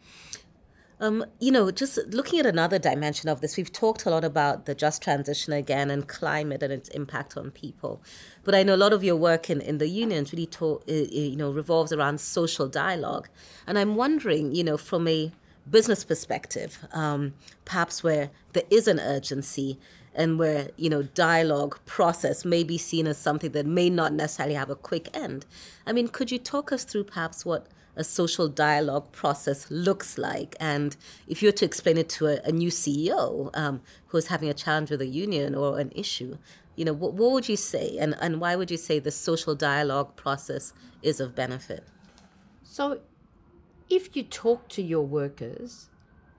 Um, 1.00 1.26
you 1.40 1.52
know, 1.52 1.72
just 1.72 1.98
looking 2.10 2.40
at 2.40 2.46
another 2.46 2.78
dimension 2.78 3.28
of 3.28 3.42
this, 3.42 3.58
we've 3.58 3.72
talked 3.72 4.06
a 4.06 4.12
lot 4.12 4.24
about 4.24 4.68
the 4.68 4.76
just 4.76 5.02
transition 5.02 5.52
again 5.52 5.90
and 5.90 6.08
climate 6.08 6.62
and 6.62 6.72
its 6.72 6.90
impact 6.90 7.36
on 7.36 7.50
people. 7.50 8.04
But 8.44 8.54
I 8.54 8.62
know 8.62 8.76
a 8.76 8.78
lot 8.78 8.94
of 8.94 9.04
your 9.04 9.16
work 9.16 9.50
in, 9.50 9.62
in 9.62 9.80
the 9.80 9.88
unions 9.88 10.32
really, 10.32 10.46
talk, 10.46 10.84
you 10.88 11.36
know, 11.36 11.52
revolves 11.52 11.92
around 11.92 12.20
social 12.20 12.68
dialogue. 12.68 13.30
And 13.66 13.80
I'm 13.80 13.96
wondering, 13.96 14.54
you 14.54 14.64
know, 14.64 14.78
from 14.78 15.08
a 15.08 15.32
business 15.70 16.04
perspective, 16.04 16.80
um, 16.92 17.34
perhaps 17.66 18.04
where 18.04 18.30
there 18.54 18.64
is 18.70 18.88
an 18.88 19.00
urgency 19.00 19.80
and 20.14 20.38
where 20.38 20.70
you 20.76 20.90
know 20.90 21.04
dialogue 21.04 21.80
process 21.86 22.44
may 22.44 22.64
be 22.64 22.78
seen 22.78 23.08
as 23.08 23.18
something 23.18 23.52
that 23.52 23.66
may 23.66 23.90
not 23.90 24.14
necessarily 24.14 24.56
have 24.56 24.70
a 24.70 24.76
quick 24.76 25.10
end. 25.16 25.46
I 25.86 25.94
mean, 25.94 26.08
could 26.08 26.32
you 26.32 26.40
talk 26.40 26.72
us 26.72 26.84
through 26.84 27.06
perhaps 27.06 27.46
what 27.46 27.68
a 27.96 28.04
social 28.04 28.48
dialogue 28.48 29.12
process 29.12 29.70
looks 29.70 30.18
like. 30.18 30.56
And 30.60 30.96
if 31.28 31.42
you 31.42 31.50
were 31.50 31.54
to 31.54 31.66
explain 31.66 31.98
it 31.98 32.10
to 32.10 32.28
a, 32.28 32.48
a 32.48 32.52
new 32.52 32.70
CEO 32.70 33.50
um, 33.54 33.82
who 34.08 34.18
is 34.18 34.28
having 34.28 34.50
a 34.50 34.54
challenge 34.54 34.92
with 34.92 35.02
a 35.02 35.08
union 35.08 35.56
or 35.56 35.80
an 35.80 35.92
issue, 35.96 36.38
you 36.76 36.86
know, 36.86 36.94
what, 36.94 37.14
what 37.14 37.32
would 37.32 37.50
you 37.50 37.58
say? 37.58 37.98
And, 37.98 38.16
and 38.22 38.40
why 38.40 38.56
would 38.56 38.72
you 38.72 38.78
say 38.78 39.00
the 39.00 39.12
social 39.12 39.56
dialogue 39.56 40.16
process 40.16 40.74
is 41.04 41.20
of 41.20 41.36
benefit? 41.36 41.84
So, 42.64 43.02
if 43.92 44.16
you 44.16 44.24
talk 44.24 44.70
to 44.70 44.82
your 44.82 45.06
workers, 45.06 45.90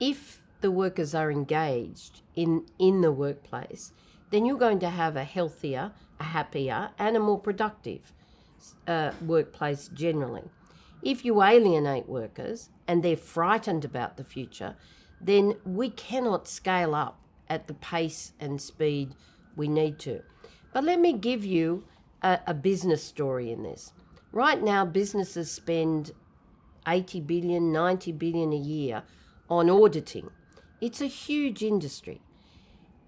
if 0.00 0.42
the 0.62 0.70
workers 0.70 1.14
are 1.14 1.30
engaged 1.30 2.22
in, 2.34 2.64
in 2.78 3.02
the 3.02 3.12
workplace, 3.12 3.92
then 4.30 4.46
you're 4.46 4.58
going 4.58 4.78
to 4.78 4.88
have 4.88 5.16
a 5.16 5.24
healthier, 5.24 5.92
a 6.18 6.24
happier, 6.24 6.90
and 6.98 7.14
a 7.14 7.20
more 7.20 7.38
productive 7.38 8.12
uh, 8.88 9.12
workplace 9.26 9.88
generally. 9.88 10.44
If 11.02 11.24
you 11.26 11.42
alienate 11.42 12.08
workers 12.08 12.70
and 12.88 13.02
they're 13.02 13.16
frightened 13.16 13.84
about 13.84 14.16
the 14.16 14.24
future, 14.24 14.76
then 15.20 15.56
we 15.66 15.90
cannot 15.90 16.48
scale 16.48 16.94
up 16.94 17.20
at 17.50 17.66
the 17.66 17.74
pace 17.74 18.32
and 18.40 18.62
speed 18.62 19.14
we 19.56 19.68
need 19.68 19.98
to. 19.98 20.22
But 20.72 20.84
let 20.84 21.00
me 21.00 21.12
give 21.12 21.44
you 21.44 21.84
a, 22.22 22.38
a 22.46 22.54
business 22.54 23.04
story 23.04 23.52
in 23.52 23.62
this. 23.62 23.92
Right 24.32 24.62
now, 24.62 24.86
businesses 24.86 25.50
spend 25.50 26.12
80 26.86 27.20
billion, 27.20 27.72
90 27.72 28.12
billion 28.12 28.52
a 28.52 28.56
year 28.56 29.02
on 29.48 29.68
auditing. 29.70 30.30
It's 30.80 31.00
a 31.00 31.06
huge 31.06 31.62
industry. 31.62 32.20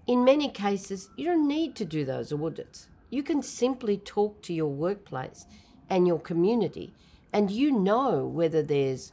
In 0.07 0.23
many 0.23 0.49
cases, 0.49 1.09
you 1.17 1.25
don't 1.25 1.47
need 1.47 1.75
to 1.75 1.85
do 1.85 2.05
those 2.05 2.31
audits. 2.31 2.87
You 3.09 3.23
can 3.23 3.41
simply 3.41 3.97
talk 3.97 4.41
to 4.43 4.53
your 4.53 4.71
workplace 4.71 5.45
and 5.89 6.07
your 6.07 6.19
community 6.19 6.93
and 7.33 7.51
you 7.51 7.71
know 7.71 8.25
whether 8.25 8.61
there's 8.61 9.11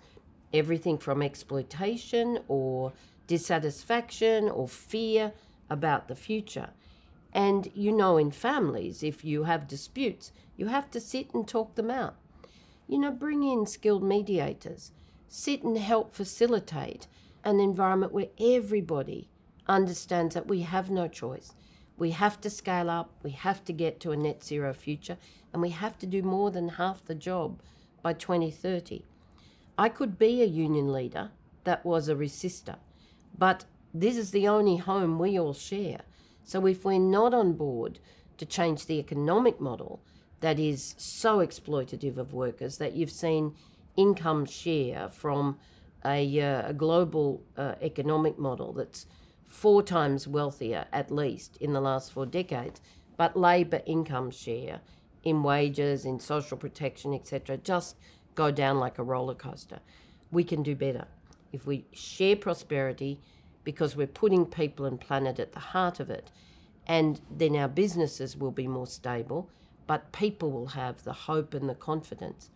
everything 0.53 0.99
from 0.99 1.23
exploitation 1.23 2.39
or 2.47 2.93
dissatisfaction 3.27 4.49
or 4.49 4.69
fear 4.69 5.33
about 5.69 6.09
the 6.09 6.15
future. 6.15 6.71
And 7.33 7.71
you 7.75 7.91
know, 7.91 8.19
in 8.19 8.31
families, 8.31 9.03
if 9.03 9.25
you 9.25 9.45
have 9.45 9.67
disputes, 9.67 10.33
you 10.57 10.67
have 10.67 10.91
to 10.93 11.01
sit 11.01 11.33
and 11.33 11.49
talk 11.49 11.75
them 11.75 11.91
out. 11.91 12.15
You 12.93 12.99
know, 12.99 13.11
bring 13.11 13.43
in 13.43 13.65
skilled 13.65 14.03
mediators, 14.03 14.93
sit 15.27 15.63
and 15.63 15.79
help 15.79 16.13
facilitate 16.13 17.07
an 17.43 17.59
environment 17.59 18.13
where 18.13 18.29
everybody 18.39 19.31
understands 19.67 20.35
that 20.35 20.47
we 20.47 20.61
have 20.61 20.91
no 20.91 21.09
choice. 21.09 21.55
We 21.97 22.11
have 22.11 22.39
to 22.43 22.51
scale 22.51 22.91
up, 22.91 23.15
we 23.23 23.31
have 23.31 23.65
to 23.65 23.73
get 23.73 23.99
to 24.01 24.13
a 24.13 24.17
net 24.19 24.45
zero 24.45 24.75
future, 24.75 25.17
and 25.55 25.63
we 25.63 25.71
have 25.71 25.97
to 26.01 26.07
do 26.07 26.23
more 26.23 26.51
than 26.51 26.69
half 26.69 27.03
the 27.03 27.15
job 27.15 27.63
by 28.03 28.13
2030. 28.13 29.07
I 29.79 29.89
could 29.89 30.19
be 30.19 30.43
a 30.43 30.45
union 30.45 30.93
leader 30.93 31.31
that 31.65 31.87
was 31.87 32.11
a 32.11 32.15
resistor, 32.15 32.77
but 33.39 33.65
this 33.95 34.19
is 34.19 34.33
the 34.33 34.47
only 34.47 34.77
home 34.77 35.19
we 35.19 35.41
all 35.41 35.55
share. 35.55 36.03
So 36.45 36.67
if 36.67 36.85
we're 36.85 36.99
not 36.99 37.33
on 37.33 37.55
board 37.55 38.01
to 38.37 38.45
change 38.45 38.85
the 38.85 38.99
economic 38.99 39.63
model 39.63 40.03
that 40.43 40.59
is 40.59 40.95
so 40.99 41.39
exploitative 41.39 42.19
of 42.19 42.35
workers 42.35 42.79
that 42.79 42.93
you've 42.93 43.11
seen 43.11 43.55
income 43.97 44.45
share 44.45 45.09
from 45.09 45.59
a, 46.05 46.41
uh, 46.41 46.69
a 46.69 46.75
global 46.75 47.43
uh, 47.57 47.75
economic 47.81 48.39
model 48.39 48.73
that's 48.73 49.07
four 49.47 49.83
times 49.83 50.27
wealthier 50.27 50.87
at 50.93 51.11
least 51.11 51.57
in 51.59 51.73
the 51.73 51.81
last 51.81 52.13
four 52.13 52.27
decades, 52.27 52.81
but 53.17 53.37
labour 53.37 53.83
income 53.87 54.31
share 54.31 54.81
in 55.23 55.43
wages, 55.43 56.05
in 56.05 56.19
social 56.19 56.57
protection, 56.57 57.15
etc., 57.15 57.57
just 57.59 57.97
go 58.35 58.51
down 58.51 58.79
like 58.79 58.99
a 58.99 59.03
roller 59.03 59.35
coaster. 59.35 59.79
We 60.33 60.43
can 60.43 60.63
do 60.63 60.75
better 60.75 61.07
if 61.53 61.67
we 61.67 61.85
share 61.93 62.35
prosperity 62.35 63.21
because 63.63 63.95
we're 63.95 64.07
putting 64.07 64.47
people 64.47 64.87
and 64.87 65.01
planet 65.01 65.39
at 65.39 65.53
the 65.53 65.61
heart 65.61 66.01
of 66.01 66.11
it, 66.11 66.33
and 66.87 67.21
then 67.31 67.55
our 67.55 67.69
businesses 67.69 68.37
will 68.37 68.51
be 68.51 68.67
more 68.67 68.89
stable, 68.89 69.49
but 69.93 70.11
people 70.11 70.51
will 70.51 70.69
have 70.69 71.05
the 71.05 71.13
hope 71.13 71.53
and 71.53 71.69
the 71.69 71.75
confidence. 71.75 72.49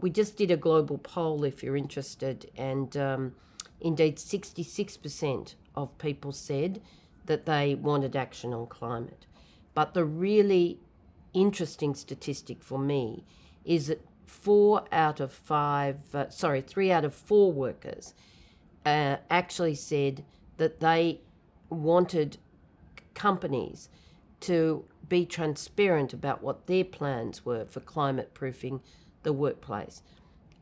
We 0.00 0.08
just 0.08 0.38
did 0.38 0.50
a 0.50 0.56
global 0.56 0.96
poll, 0.96 1.44
if 1.44 1.62
you're 1.62 1.76
interested, 1.76 2.50
and 2.56 2.96
um, 2.96 3.34
indeed 3.82 4.16
66% 4.16 5.56
of 5.74 5.98
people 5.98 6.32
said 6.32 6.80
that 7.26 7.44
they 7.44 7.74
wanted 7.74 8.16
action 8.16 8.54
on 8.54 8.66
climate. 8.66 9.26
But 9.74 9.92
the 9.92 10.06
really 10.06 10.78
interesting 11.34 11.94
statistic 11.94 12.62
for 12.62 12.78
me 12.78 13.24
is 13.62 13.88
that 13.88 14.00
four 14.24 14.84
out 14.90 15.20
of 15.20 15.34
five, 15.34 16.14
uh, 16.14 16.30
sorry, 16.30 16.62
three 16.62 16.90
out 16.90 17.04
of 17.04 17.14
four 17.14 17.52
workers 17.52 18.14
uh, 18.86 19.16
actually 19.28 19.74
said 19.74 20.24
that 20.56 20.80
they 20.80 21.20
wanted 21.68 22.38
companies 23.12 23.90
to 24.40 24.86
be 25.10 25.26
transparent 25.26 26.14
about 26.14 26.42
what 26.42 26.66
their 26.66 26.84
plans 26.84 27.44
were 27.44 27.66
for 27.66 27.80
climate 27.80 28.32
proofing 28.32 28.80
the 29.22 29.34
workplace. 29.34 30.02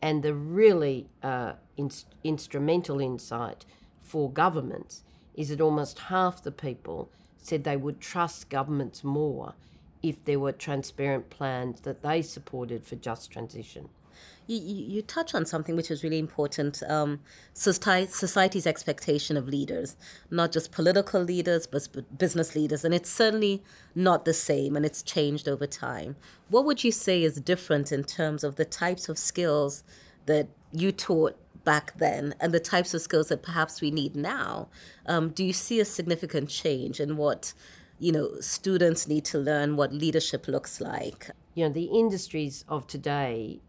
And 0.02 0.24
the 0.24 0.34
really 0.34 1.08
uh, 1.22 1.52
in- 1.76 1.90
instrumental 2.24 2.98
insight 3.00 3.64
for 4.00 4.32
governments 4.32 5.04
is 5.34 5.50
that 5.50 5.60
almost 5.60 6.00
half 6.00 6.42
the 6.42 6.50
people 6.50 7.12
said 7.40 7.62
they 7.62 7.76
would 7.76 8.00
trust 8.00 8.50
governments 8.50 9.04
more 9.04 9.54
if 10.02 10.24
there 10.24 10.40
were 10.40 10.52
transparent 10.52 11.30
plans 11.30 11.82
that 11.82 12.02
they 12.02 12.22
supported 12.22 12.84
for 12.84 12.96
just 12.96 13.30
transition. 13.30 13.88
You, 14.50 14.86
you, 14.96 15.02
touch 15.02 15.34
on 15.34 15.44
something 15.44 15.76
which 15.76 15.90
is 15.90 16.02
really 16.02 16.18
important 16.18 16.82
um, 16.88 17.20
society's 17.52 18.66
expectation 18.66 19.36
of 19.36 19.46
leaders, 19.46 19.94
not 20.30 20.52
just 20.52 20.72
political 20.72 21.20
leaders, 21.20 21.66
but 21.66 21.86
business 22.16 22.56
leaders. 22.56 22.82
And 22.82 22.94
it's 22.94 23.10
certainly 23.10 23.62
not 23.94 24.24
the 24.24 24.32
same 24.32 24.74
and 24.74 24.86
it's 24.86 25.02
changed 25.02 25.48
over 25.48 25.66
time. 25.66 26.16
What 26.48 26.64
would 26.64 26.82
you 26.82 26.90
say 26.90 27.22
is 27.22 27.38
different 27.42 27.92
in 27.92 28.04
terms 28.04 28.42
of 28.42 28.56
the 28.56 28.64
types 28.64 29.10
of 29.10 29.18
skills 29.18 29.84
that 30.24 30.48
you 30.72 30.92
taught 30.92 31.36
back 31.64 31.92
then 31.98 32.34
and 32.40 32.54
the 32.54 32.60
types 32.60 32.94
of 32.94 33.02
skills 33.02 33.28
that 33.28 33.42
perhaps 33.42 33.82
we 33.82 33.90
need 33.90 34.16
now? 34.16 34.68
Um, 35.04 35.28
do 35.28 35.44
you 35.44 35.52
see 35.52 35.78
a 35.78 35.84
significant 35.84 36.48
change 36.48 37.00
in 37.00 37.18
what 37.18 37.52
you 37.98 38.12
know 38.12 38.40
students 38.40 39.06
need 39.08 39.24
to 39.26 39.38
learn 39.38 39.76
what 39.76 39.92
leadership 39.92 40.48
looks 40.48 40.80
like? 40.80 41.30
You 41.54 41.66
know, 41.66 41.74
the 41.74 41.84
industries 41.84 42.64
of 42.68 42.86
today 42.86 43.60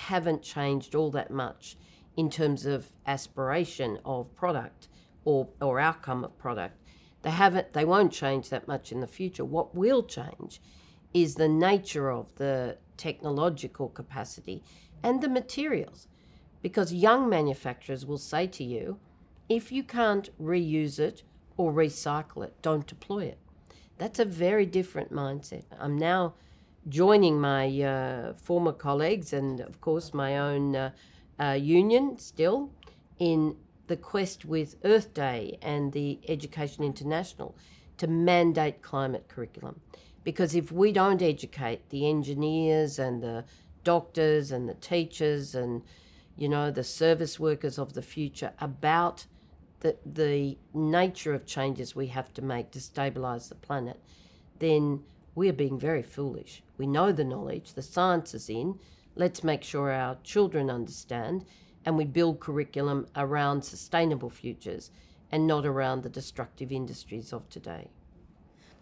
haven't 0.00 0.42
changed 0.42 0.94
all 0.94 1.10
that 1.10 1.30
much 1.30 1.76
in 2.16 2.30
terms 2.30 2.66
of 2.66 2.90
aspiration 3.06 3.98
of 4.04 4.34
product 4.34 4.88
or, 5.24 5.48
or 5.60 5.78
outcome 5.78 6.24
of 6.24 6.36
product. 6.38 6.76
They 7.22 7.30
haven't 7.30 7.74
they 7.74 7.84
won't 7.84 8.12
change 8.12 8.48
that 8.48 8.66
much 8.66 8.92
in 8.92 9.00
the 9.00 9.06
future. 9.06 9.44
What 9.44 9.74
will 9.74 10.02
change 10.02 10.60
is 11.12 11.34
the 11.34 11.48
nature 11.48 12.10
of 12.10 12.34
the 12.36 12.78
technological 12.96 13.88
capacity 13.88 14.62
and 15.02 15.20
the 15.20 15.28
materials 15.28 16.08
because 16.62 16.92
young 16.92 17.28
manufacturers 17.28 18.06
will 18.06 18.18
say 18.18 18.46
to 18.46 18.64
you, 18.64 18.98
if 19.48 19.70
you 19.72 19.82
can't 19.82 20.30
reuse 20.40 20.98
it 20.98 21.22
or 21.56 21.72
recycle 21.72 22.44
it, 22.44 22.54
don't 22.62 22.86
deploy 22.86 23.24
it. 23.24 23.38
That's 23.98 24.18
a 24.18 24.24
very 24.24 24.64
different 24.64 25.12
mindset. 25.12 25.64
I'm 25.78 25.98
now 25.98 26.34
joining 26.88 27.40
my 27.40 27.82
uh, 27.82 28.32
former 28.34 28.72
colleagues 28.72 29.32
and, 29.32 29.60
of 29.60 29.80
course, 29.80 30.14
my 30.14 30.38
own 30.38 30.76
uh, 30.76 30.90
uh, 31.38 31.52
union 31.52 32.18
still 32.18 32.70
in 33.18 33.56
the 33.86 33.96
quest 33.96 34.44
with 34.44 34.76
Earth 34.84 35.12
Day 35.14 35.58
and 35.62 35.92
the 35.92 36.20
Education 36.28 36.84
International 36.84 37.56
to 37.98 38.06
mandate 38.06 38.82
climate 38.82 39.28
curriculum. 39.28 39.80
Because 40.24 40.54
if 40.54 40.70
we 40.70 40.92
don't 40.92 41.22
educate 41.22 41.90
the 41.90 42.08
engineers 42.08 42.98
and 42.98 43.22
the 43.22 43.44
doctors 43.84 44.52
and 44.52 44.68
the 44.68 44.74
teachers 44.74 45.54
and 45.54 45.82
you 46.40 46.48
know, 46.48 46.70
the 46.70 46.82
service 46.82 47.38
workers 47.38 47.78
of 47.78 47.92
the 47.92 48.02
future 48.02 48.52
about 48.60 49.26
the, 49.80 49.96
the 50.06 50.56
nature 50.72 51.34
of 51.34 51.44
changes 51.44 51.94
we 51.94 52.06
have 52.06 52.32
to 52.32 52.42
make 52.42 52.70
to 52.70 52.78
stabilise 52.78 53.50
the 53.50 53.54
planet, 53.54 54.00
then 54.58 55.02
we're 55.40 55.54
being 55.54 55.78
very 55.78 56.02
foolish. 56.02 56.62
We 56.76 56.86
know 56.86 57.12
the 57.12 57.24
knowledge, 57.24 57.72
the 57.72 57.80
science 57.80 58.34
is 58.34 58.50
in. 58.50 58.78
Let's 59.16 59.42
make 59.42 59.64
sure 59.64 59.90
our 59.90 60.18
children 60.22 60.68
understand 60.68 61.46
and 61.86 61.96
we 61.96 62.04
build 62.04 62.40
curriculum 62.40 63.06
around 63.16 63.62
sustainable 63.62 64.28
futures 64.28 64.90
and 65.32 65.46
not 65.46 65.64
around 65.64 66.02
the 66.02 66.10
destructive 66.10 66.70
industries 66.70 67.32
of 67.32 67.48
today. 67.48 67.88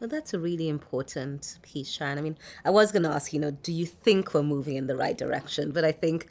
Well, 0.01 0.09
that's 0.09 0.35
a 0.35 0.40
really 0.40 0.68
important 0.68 1.59
piece, 1.62 1.97
Sharan. 1.97 2.18
I 2.18 2.23
mean, 2.23 2.37
I 2.64 2.71
was 2.71 2.90
going 2.90 3.05
to 3.05 3.11
ask, 3.11 3.33
you 3.33 3.38
know, 3.38 3.53
do 3.53 3.73
you 3.73 3.87
think 3.87 4.35
we're 4.35 4.42
moving 4.42 4.75
in 4.75 4.88
the 4.88 4.97
right 4.97 5.16
direction? 5.16 5.71
But 5.71 5.85
I 5.85 5.92
think 5.92 6.27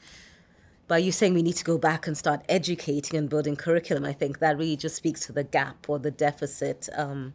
by 0.89 0.97
you 0.97 1.13
saying 1.13 1.35
we 1.35 1.41
need 1.41 1.55
to 1.55 1.63
go 1.63 1.77
back 1.77 2.05
and 2.05 2.17
start 2.17 2.43
educating 2.49 3.17
and 3.17 3.29
building 3.29 3.55
curriculum, 3.55 4.03
I 4.03 4.11
think 4.11 4.39
that 4.39 4.57
really 4.57 4.75
just 4.75 4.97
speaks 4.97 5.25
to 5.27 5.31
the 5.31 5.45
gap 5.45 5.87
or 5.87 5.99
the 5.99 6.11
deficit 6.11 6.89
um, 6.97 7.33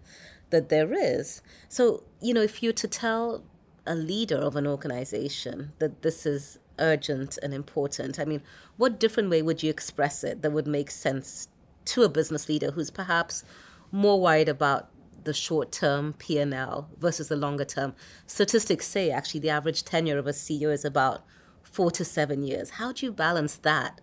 that 0.53 0.69
there 0.69 0.93
is. 0.93 1.43
So, 1.69 2.05
you 2.21 2.33
know, 2.33 2.43
if 2.43 2.63
you're 2.63 2.73
to 2.75 2.87
tell 2.87 3.43
a 3.85 3.97
leader 3.97 4.37
of 4.37 4.55
an 4.55 4.67
organization 4.67 5.73
that 5.81 6.03
this 6.03 6.25
is 6.25 6.59
urgent 6.79 7.39
and 7.43 7.53
important, 7.53 8.21
I 8.21 8.25
mean, 8.25 8.43
what 8.77 9.01
different 9.01 9.31
way 9.31 9.43
would 9.43 9.63
you 9.63 9.71
express 9.71 10.23
it 10.23 10.43
that 10.43 10.53
would 10.53 10.69
make 10.69 10.91
sense 10.91 11.49
to 11.87 12.05
a 12.05 12.09
business 12.09 12.49
leader 12.49 12.71
who's 12.71 12.91
perhaps 12.91 13.43
more 13.91 14.21
worried 14.21 14.49
about 14.49 14.89
the 15.25 15.35
short 15.35 15.73
term 15.73 16.15
P&L 16.15 16.89
versus 16.99 17.29
the 17.29 17.37
longer 17.37 17.65
term? 17.65 17.95
Statistics 18.27 18.87
say 18.87 19.11
actually 19.11 19.41
the 19.41 19.51
average 19.51 19.83
tenure 19.83 20.19
of 20.19 20.29
a 20.29 20.33
CEO 20.33 20.73
is 20.73 20.85
about 20.85 21.25
four 21.63 21.91
to 21.91 22.05
seven 22.05 22.43
years. 22.43 22.71
How 22.71 22.93
do 22.93 23.07
you 23.07 23.13
balance 23.13 23.57
that 23.57 24.01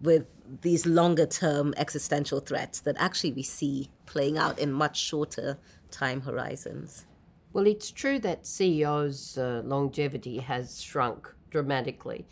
with 0.00 0.26
these 0.60 0.84
longer 0.84 1.26
term 1.26 1.72
existential 1.76 2.40
threats 2.40 2.80
that 2.80 2.96
actually 2.98 3.32
we 3.32 3.42
see 3.42 3.88
playing 4.04 4.36
out 4.36 4.58
in 4.58 4.72
much 4.72 4.98
shorter 4.98 5.58
time 5.92 6.22
horizons? 6.22 7.06
Well, 7.52 7.66
it's 7.66 7.90
true 7.90 8.18
that 8.20 8.46
CEOs' 8.46 9.36
uh, 9.36 9.62
longevity 9.64 10.38
has 10.38 10.80
shrunk 10.80 11.32
dramatically, 11.50 12.26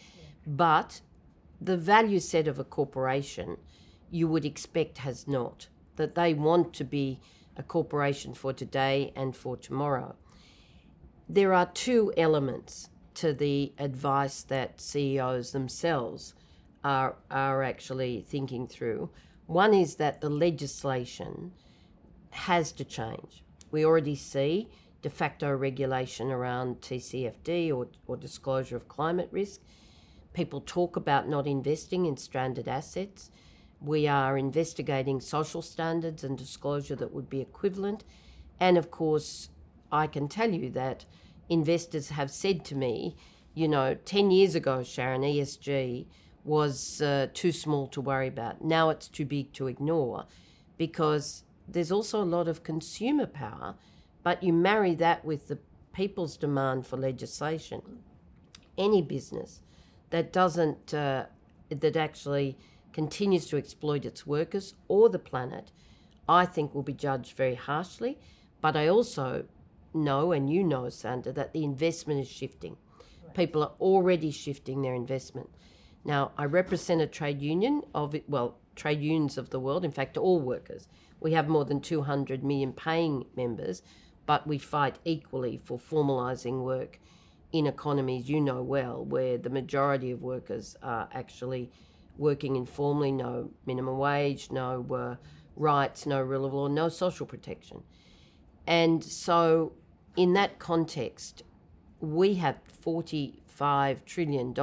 but 0.46 1.02
the 1.60 1.76
value 1.76 2.20
set 2.20 2.48
of 2.48 2.58
a 2.58 2.64
corporation 2.64 3.58
you 4.10 4.26
would 4.26 4.44
expect 4.44 4.98
has 4.98 5.28
not. 5.28 5.68
That 5.96 6.14
they 6.14 6.32
want 6.32 6.72
to 6.74 6.84
be 6.84 7.20
a 7.56 7.62
corporation 7.62 8.32
for 8.32 8.52
today 8.54 9.12
and 9.14 9.36
for 9.36 9.56
tomorrow. 9.56 10.16
There 11.28 11.52
are 11.52 11.66
two 11.66 12.12
elements 12.16 12.88
to 13.14 13.32
the 13.34 13.72
advice 13.78 14.42
that 14.44 14.80
CEOs 14.80 15.52
themselves 15.52 16.34
are, 16.82 17.16
are 17.30 17.62
actually 17.62 18.24
thinking 18.26 18.66
through. 18.66 19.10
One 19.46 19.74
is 19.74 19.96
that 19.96 20.20
the 20.20 20.30
legislation 20.30 21.52
has 22.30 22.72
to 22.72 22.84
change. 22.84 23.44
We 23.70 23.84
already 23.84 24.16
see 24.16 24.68
de 25.02 25.10
facto 25.10 25.50
regulation 25.54 26.30
around 26.30 26.80
TCFD 26.80 27.74
or, 27.74 27.88
or 28.06 28.16
disclosure 28.16 28.76
of 28.76 28.88
climate 28.88 29.28
risk. 29.30 29.60
People 30.32 30.60
talk 30.60 30.96
about 30.96 31.28
not 31.28 31.46
investing 31.46 32.06
in 32.06 32.16
stranded 32.16 32.68
assets. 32.68 33.30
We 33.80 34.06
are 34.06 34.36
investigating 34.36 35.20
social 35.20 35.62
standards 35.62 36.22
and 36.22 36.36
disclosure 36.36 36.96
that 36.96 37.12
would 37.12 37.30
be 37.30 37.40
equivalent. 37.40 38.04
And 38.58 38.76
of 38.76 38.90
course, 38.90 39.48
I 39.90 40.06
can 40.06 40.28
tell 40.28 40.50
you 40.50 40.70
that 40.70 41.06
investors 41.48 42.10
have 42.10 42.30
said 42.30 42.64
to 42.66 42.74
me 42.74 43.16
You 43.52 43.66
know, 43.66 43.96
10 44.04 44.30
years 44.30 44.54
ago, 44.54 44.78
Sharan, 44.78 45.24
ESG 45.24 46.06
was 46.44 47.02
uh, 47.02 47.26
too 47.34 47.50
small 47.50 47.88
to 47.88 48.00
worry 48.00 48.28
about. 48.28 48.62
Now 48.62 48.90
it's 48.90 49.08
too 49.08 49.26
big 49.26 49.52
to 49.54 49.66
ignore 49.66 50.26
because 50.78 51.42
there's 51.72 51.92
also 51.92 52.22
a 52.22 52.24
lot 52.24 52.48
of 52.48 52.62
consumer 52.62 53.26
power, 53.26 53.74
but 54.22 54.42
you 54.42 54.52
marry 54.52 54.94
that 54.96 55.24
with 55.24 55.48
the 55.48 55.58
people's 55.92 56.36
demand 56.36 56.86
for 56.86 56.96
legislation. 56.96 57.82
Any 58.76 59.02
business 59.02 59.60
that 60.10 60.32
doesn't, 60.32 60.94
uh, 60.94 61.26
that 61.70 61.96
actually 61.96 62.56
continues 62.92 63.46
to 63.46 63.56
exploit 63.56 64.04
its 64.04 64.26
workers 64.26 64.74
or 64.88 65.08
the 65.08 65.18
planet, 65.18 65.70
I 66.28 66.44
think 66.46 66.74
will 66.74 66.82
be 66.82 66.92
judged 66.92 67.36
very 67.36 67.54
harshly. 67.54 68.18
But 68.60 68.76
I 68.76 68.88
also 68.88 69.44
know, 69.94 70.32
and 70.32 70.50
you 70.50 70.62
know, 70.62 70.88
Sandra, 70.88 71.32
that 71.32 71.52
the 71.52 71.64
investment 71.64 72.20
is 72.20 72.28
shifting. 72.28 72.76
Right. 73.24 73.34
People 73.34 73.62
are 73.62 73.72
already 73.80 74.30
shifting 74.30 74.82
their 74.82 74.94
investment. 74.94 75.50
Now, 76.04 76.32
I 76.38 76.44
represent 76.44 77.00
a 77.00 77.06
trade 77.06 77.42
union 77.42 77.82
of 77.94 78.14
it, 78.14 78.24
well, 78.28 78.56
trade 78.76 79.00
unions 79.00 79.38
of 79.38 79.50
the 79.50 79.60
world, 79.60 79.84
in 79.84 79.90
fact, 79.92 80.16
all 80.16 80.40
workers. 80.40 80.88
We 81.20 81.32
have 81.32 81.48
more 81.48 81.64
than 81.64 81.80
200 81.80 82.42
million 82.42 82.72
paying 82.72 83.26
members, 83.36 83.82
but 84.26 84.46
we 84.46 84.58
fight 84.58 84.98
equally 85.04 85.56
for 85.56 85.78
formalising 85.78 86.62
work 86.64 86.98
in 87.52 87.66
economies 87.66 88.28
you 88.28 88.40
know 88.40 88.62
well, 88.62 89.04
where 89.04 89.36
the 89.36 89.50
majority 89.50 90.10
of 90.10 90.22
workers 90.22 90.76
are 90.82 91.08
actually 91.12 91.70
working 92.16 92.56
informally, 92.56 93.10
no 93.10 93.50
minimum 93.66 93.98
wage, 93.98 94.50
no 94.50 94.86
uh, 94.94 95.16
rights, 95.56 96.06
no 96.06 96.22
rule 96.22 96.44
of 96.44 96.54
law, 96.54 96.68
no 96.68 96.88
social 96.88 97.26
protection. 97.26 97.82
And 98.66 99.02
so, 99.02 99.72
in 100.16 100.34
that 100.34 100.58
context, 100.58 101.42
we 101.98 102.34
have 102.34 102.60
$45 102.84 104.04
trillion 104.04 104.54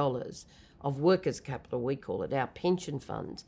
of 0.80 1.00
workers' 1.00 1.40
capital, 1.40 1.82
we 1.82 1.96
call 1.96 2.22
it, 2.22 2.32
our 2.32 2.46
pension 2.46 2.98
funds, 2.98 3.44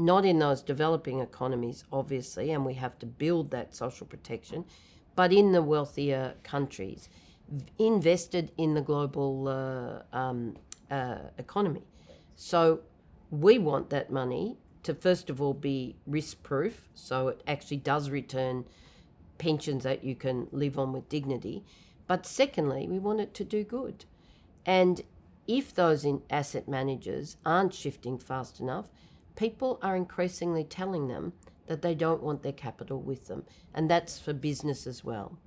not 0.00 0.24
in 0.24 0.38
those 0.38 0.62
developing 0.62 1.20
economies, 1.20 1.84
obviously, 1.92 2.50
and 2.50 2.64
we 2.64 2.74
have 2.74 2.98
to 2.98 3.06
build 3.06 3.50
that 3.50 3.74
social 3.74 4.06
protection, 4.06 4.64
but 5.14 5.32
in 5.32 5.52
the 5.52 5.62
wealthier 5.62 6.34
countries, 6.42 7.08
invested 7.78 8.50
in 8.56 8.74
the 8.74 8.80
global 8.80 9.48
uh, 9.48 10.16
um, 10.16 10.56
uh, 10.90 11.18
economy. 11.36 11.84
So 12.34 12.80
we 13.30 13.58
want 13.58 13.90
that 13.90 14.10
money 14.10 14.56
to, 14.84 14.94
first 14.94 15.28
of 15.28 15.42
all, 15.42 15.52
be 15.52 15.96
risk 16.06 16.42
proof, 16.42 16.88
so 16.94 17.28
it 17.28 17.42
actually 17.46 17.76
does 17.76 18.08
return 18.08 18.64
pensions 19.36 19.84
that 19.84 20.02
you 20.02 20.14
can 20.14 20.48
live 20.50 20.78
on 20.78 20.92
with 20.92 21.08
dignity. 21.08 21.64
But 22.06 22.24
secondly, 22.24 22.88
we 22.88 22.98
want 22.98 23.20
it 23.20 23.34
to 23.34 23.44
do 23.44 23.64
good. 23.64 24.06
And 24.64 25.02
if 25.46 25.74
those 25.74 26.06
asset 26.30 26.68
managers 26.68 27.36
aren't 27.44 27.74
shifting 27.74 28.18
fast 28.18 28.60
enough, 28.60 28.86
people 29.36 29.78
are 29.82 29.96
increasingly 29.96 30.64
telling 30.64 31.08
them 31.08 31.32
that 31.66 31.82
they 31.82 31.94
don't 31.94 32.22
want 32.22 32.42
their 32.42 32.52
capital 32.52 33.00
with 33.00 33.28
them. 33.28 33.44
And 33.72 33.90
that's 33.90 34.18
for 34.18 34.32
business 34.32 34.86
as 34.86 35.04
well. 35.04 35.38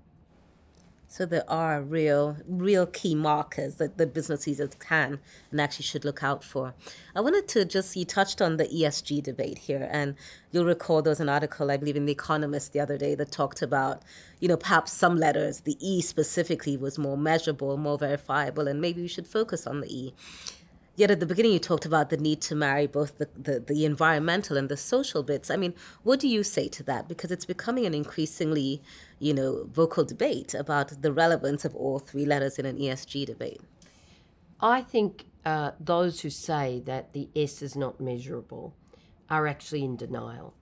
So 1.13 1.28
there 1.28 1.43
are 1.48 1.80
real, 1.80 2.38
real 2.48 2.88
key 2.88 3.13
markers 3.13 3.76
that 3.76 4.00
the 4.00 4.08
business 4.08 4.48
can 4.80 5.19
and 5.52 5.62
actually 5.62 5.84
should 5.84 6.04
look 6.04 6.24
out 6.24 6.43
for. 6.43 6.74
I 7.15 7.22
wanted 7.22 7.48
to 7.50 7.65
just, 7.65 7.96
you 7.96 8.04
touched 8.04 8.41
on 8.41 8.58
the 8.58 8.65
ESG 8.65 9.22
debate 9.22 9.60
here, 9.60 9.88
and 9.91 10.15
you'll 10.52 10.65
recall 10.65 11.04
there 11.04 11.12
was 11.12 11.19
an 11.19 11.30
article, 11.30 11.69
I 11.69 11.78
believe, 11.78 11.98
in 11.98 12.08
The 12.08 12.13
Economist 12.13 12.74
the 12.74 12.80
other 12.80 12.98
day 12.98 13.13
that 13.13 13.32
talked 13.32 13.62
about, 13.62 14.02
you 14.39 14.48
know, 14.48 14.58
perhaps 14.58 14.91
some 14.91 15.17
letters, 15.17 15.60
the 15.60 15.78
E 15.80 16.02
specifically 16.02 16.78
was 16.78 16.98
more 16.98 17.15
measurable, 17.15 17.78
more 17.78 18.00
verifiable, 18.00 18.67
and 18.67 18.82
maybe 18.82 19.04
we 19.04 19.08
should 19.08 19.28
focus 19.28 19.67
on 19.67 19.82
the 19.82 19.96
E. 19.96 20.15
Yet 20.96 21.10
at 21.10 21.20
the 21.20 21.26
beginning, 21.26 21.54
you 21.54 21.60
talked 21.60 21.86
about 21.86 22.12
the 22.12 22.18
need 22.18 22.40
to 22.42 22.56
marry 22.56 22.86
both 22.86 23.18
the, 23.18 23.28
the, 23.36 23.60
the, 23.60 23.84
environmental 23.84 24.58
and 24.58 24.70
the 24.70 24.78
social 24.78 25.24
bits. 25.24 25.50
I 25.50 25.56
mean, 25.56 25.74
what 26.04 26.20
do 26.20 26.28
you 26.28 26.44
say 26.44 26.68
to 26.68 26.84
that? 26.84 27.08
Because 27.08 27.32
it's 27.32 27.46
becoming 27.46 27.88
an 27.88 27.96
increasingly, 27.96 28.80
you 29.18 29.34
know, 29.34 29.68
vocal 29.72 30.04
debate 30.04 30.54
about 30.54 31.02
the 31.02 31.12
relevance 31.12 31.66
of 31.66 31.76
all 31.76 31.98
three 31.98 32.26
letters 32.26 32.60
in 32.60 32.68
an 32.68 32.78
ESG 32.78 33.26
debate. 33.26 33.62
I 34.62 34.82
think 34.82 35.26
uh, 35.44 35.72
those 35.80 36.22
who 36.22 36.30
say 36.30 36.84
that 36.86 37.14
the 37.14 37.28
S 37.36 37.64
is 37.64 37.76
not 37.76 38.00
measurable 38.00 38.76
are 39.32 39.48
actually 39.48 39.84
in 39.84 39.96
denial. 39.96 40.54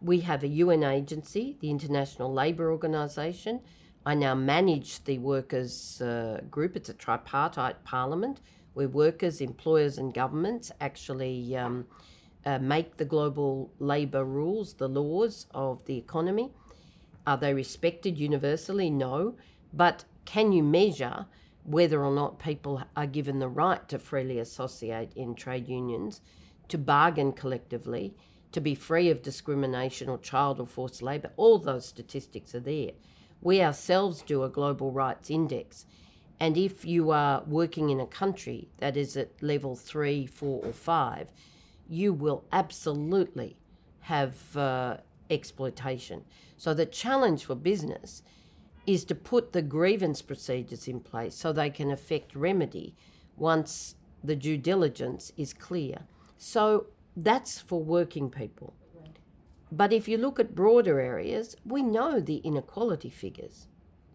We 0.00 0.20
have 0.20 0.42
a 0.42 0.48
UN 0.48 0.84
agency, 0.84 1.56
the 1.60 1.70
International 1.70 2.32
Labour 2.32 2.70
Organization. 2.70 3.60
I 4.06 4.14
now 4.14 4.34
manage 4.34 5.04
the 5.04 5.18
workers' 5.18 6.00
uh, 6.00 6.40
group. 6.50 6.76
It's 6.76 6.88
a 6.88 6.94
tripartite 6.94 7.84
parliament 7.84 8.40
where 8.76 8.88
workers, 8.88 9.40
employers, 9.40 9.96
and 9.96 10.12
governments 10.12 10.70
actually 10.82 11.56
um, 11.56 11.86
uh, 12.44 12.58
make 12.58 12.98
the 12.98 13.06
global 13.06 13.72
labour 13.78 14.22
rules, 14.22 14.74
the 14.74 14.86
laws 14.86 15.46
of 15.54 15.82
the 15.86 15.96
economy. 15.96 16.50
Are 17.26 17.38
they 17.38 17.54
respected 17.54 18.18
universally? 18.18 18.90
No. 18.90 19.34
But 19.72 20.04
can 20.26 20.52
you 20.52 20.62
measure 20.62 21.24
whether 21.64 22.04
or 22.04 22.14
not 22.14 22.38
people 22.38 22.82
are 22.94 23.06
given 23.06 23.38
the 23.38 23.48
right 23.48 23.88
to 23.88 23.98
freely 23.98 24.38
associate 24.38 25.10
in 25.16 25.34
trade 25.34 25.70
unions, 25.70 26.20
to 26.68 26.76
bargain 26.76 27.32
collectively, 27.32 28.14
to 28.52 28.60
be 28.60 28.74
free 28.74 29.08
of 29.08 29.22
discrimination 29.22 30.10
or 30.10 30.18
child 30.18 30.60
or 30.60 30.66
forced 30.66 31.00
labour? 31.00 31.30
All 31.38 31.58
those 31.58 31.86
statistics 31.86 32.54
are 32.54 32.60
there. 32.60 32.90
We 33.40 33.62
ourselves 33.62 34.20
do 34.20 34.42
a 34.42 34.50
global 34.50 34.92
rights 34.92 35.30
index 35.30 35.86
and 36.38 36.56
if 36.56 36.84
you 36.84 37.10
are 37.10 37.42
working 37.46 37.90
in 37.90 38.00
a 38.00 38.06
country 38.06 38.68
that 38.78 38.96
is 38.96 39.16
at 39.16 39.42
level 39.42 39.74
three, 39.74 40.26
four, 40.26 40.64
or 40.64 40.72
five, 40.72 41.28
you 41.88 42.12
will 42.12 42.44
absolutely 42.52 43.56
have 44.00 44.56
uh, 44.56 44.98
exploitation. 45.30 46.24
So 46.56 46.74
the 46.74 46.86
challenge 46.86 47.44
for 47.44 47.54
business 47.54 48.22
is 48.86 49.04
to 49.04 49.14
put 49.14 49.52
the 49.52 49.62
grievance 49.62 50.22
procedures 50.22 50.86
in 50.86 51.00
place 51.00 51.34
so 51.34 51.52
they 51.52 51.70
can 51.70 51.90
effect 51.90 52.36
remedy 52.36 52.94
once 53.36 53.96
the 54.22 54.36
due 54.36 54.56
diligence 54.56 55.32
is 55.36 55.52
clear. 55.52 56.00
So 56.38 56.86
that's 57.16 57.58
for 57.58 57.82
working 57.82 58.30
people. 58.30 58.74
But 59.72 59.92
if 59.92 60.06
you 60.06 60.18
look 60.18 60.38
at 60.38 60.54
broader 60.54 61.00
areas, 61.00 61.56
we 61.64 61.82
know 61.82 62.20
the 62.20 62.36
inequality 62.36 63.10
figures. 63.10 63.66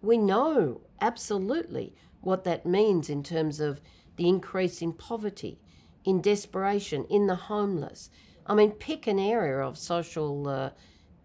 We 0.02 0.18
know 0.18 0.82
absolutely 1.02 1.94
what 2.22 2.44
that 2.44 2.66
means 2.66 3.10
in 3.10 3.24
terms 3.24 3.60
of 3.60 3.82
the 4.16 4.28
increase 4.28 4.82
in 4.82 4.94
poverty, 4.94 5.60
in 6.04 6.22
desperation, 6.22 7.06
in 7.10 7.28
the 7.28 7.36
homeless. 7.36 8.10
I 8.46 8.56
mean, 8.56 8.72
pick 8.72 9.08
an 9.08 9.20
area 9.20 9.60
of 9.60 9.78
social 9.78 10.48
uh, 10.48 10.70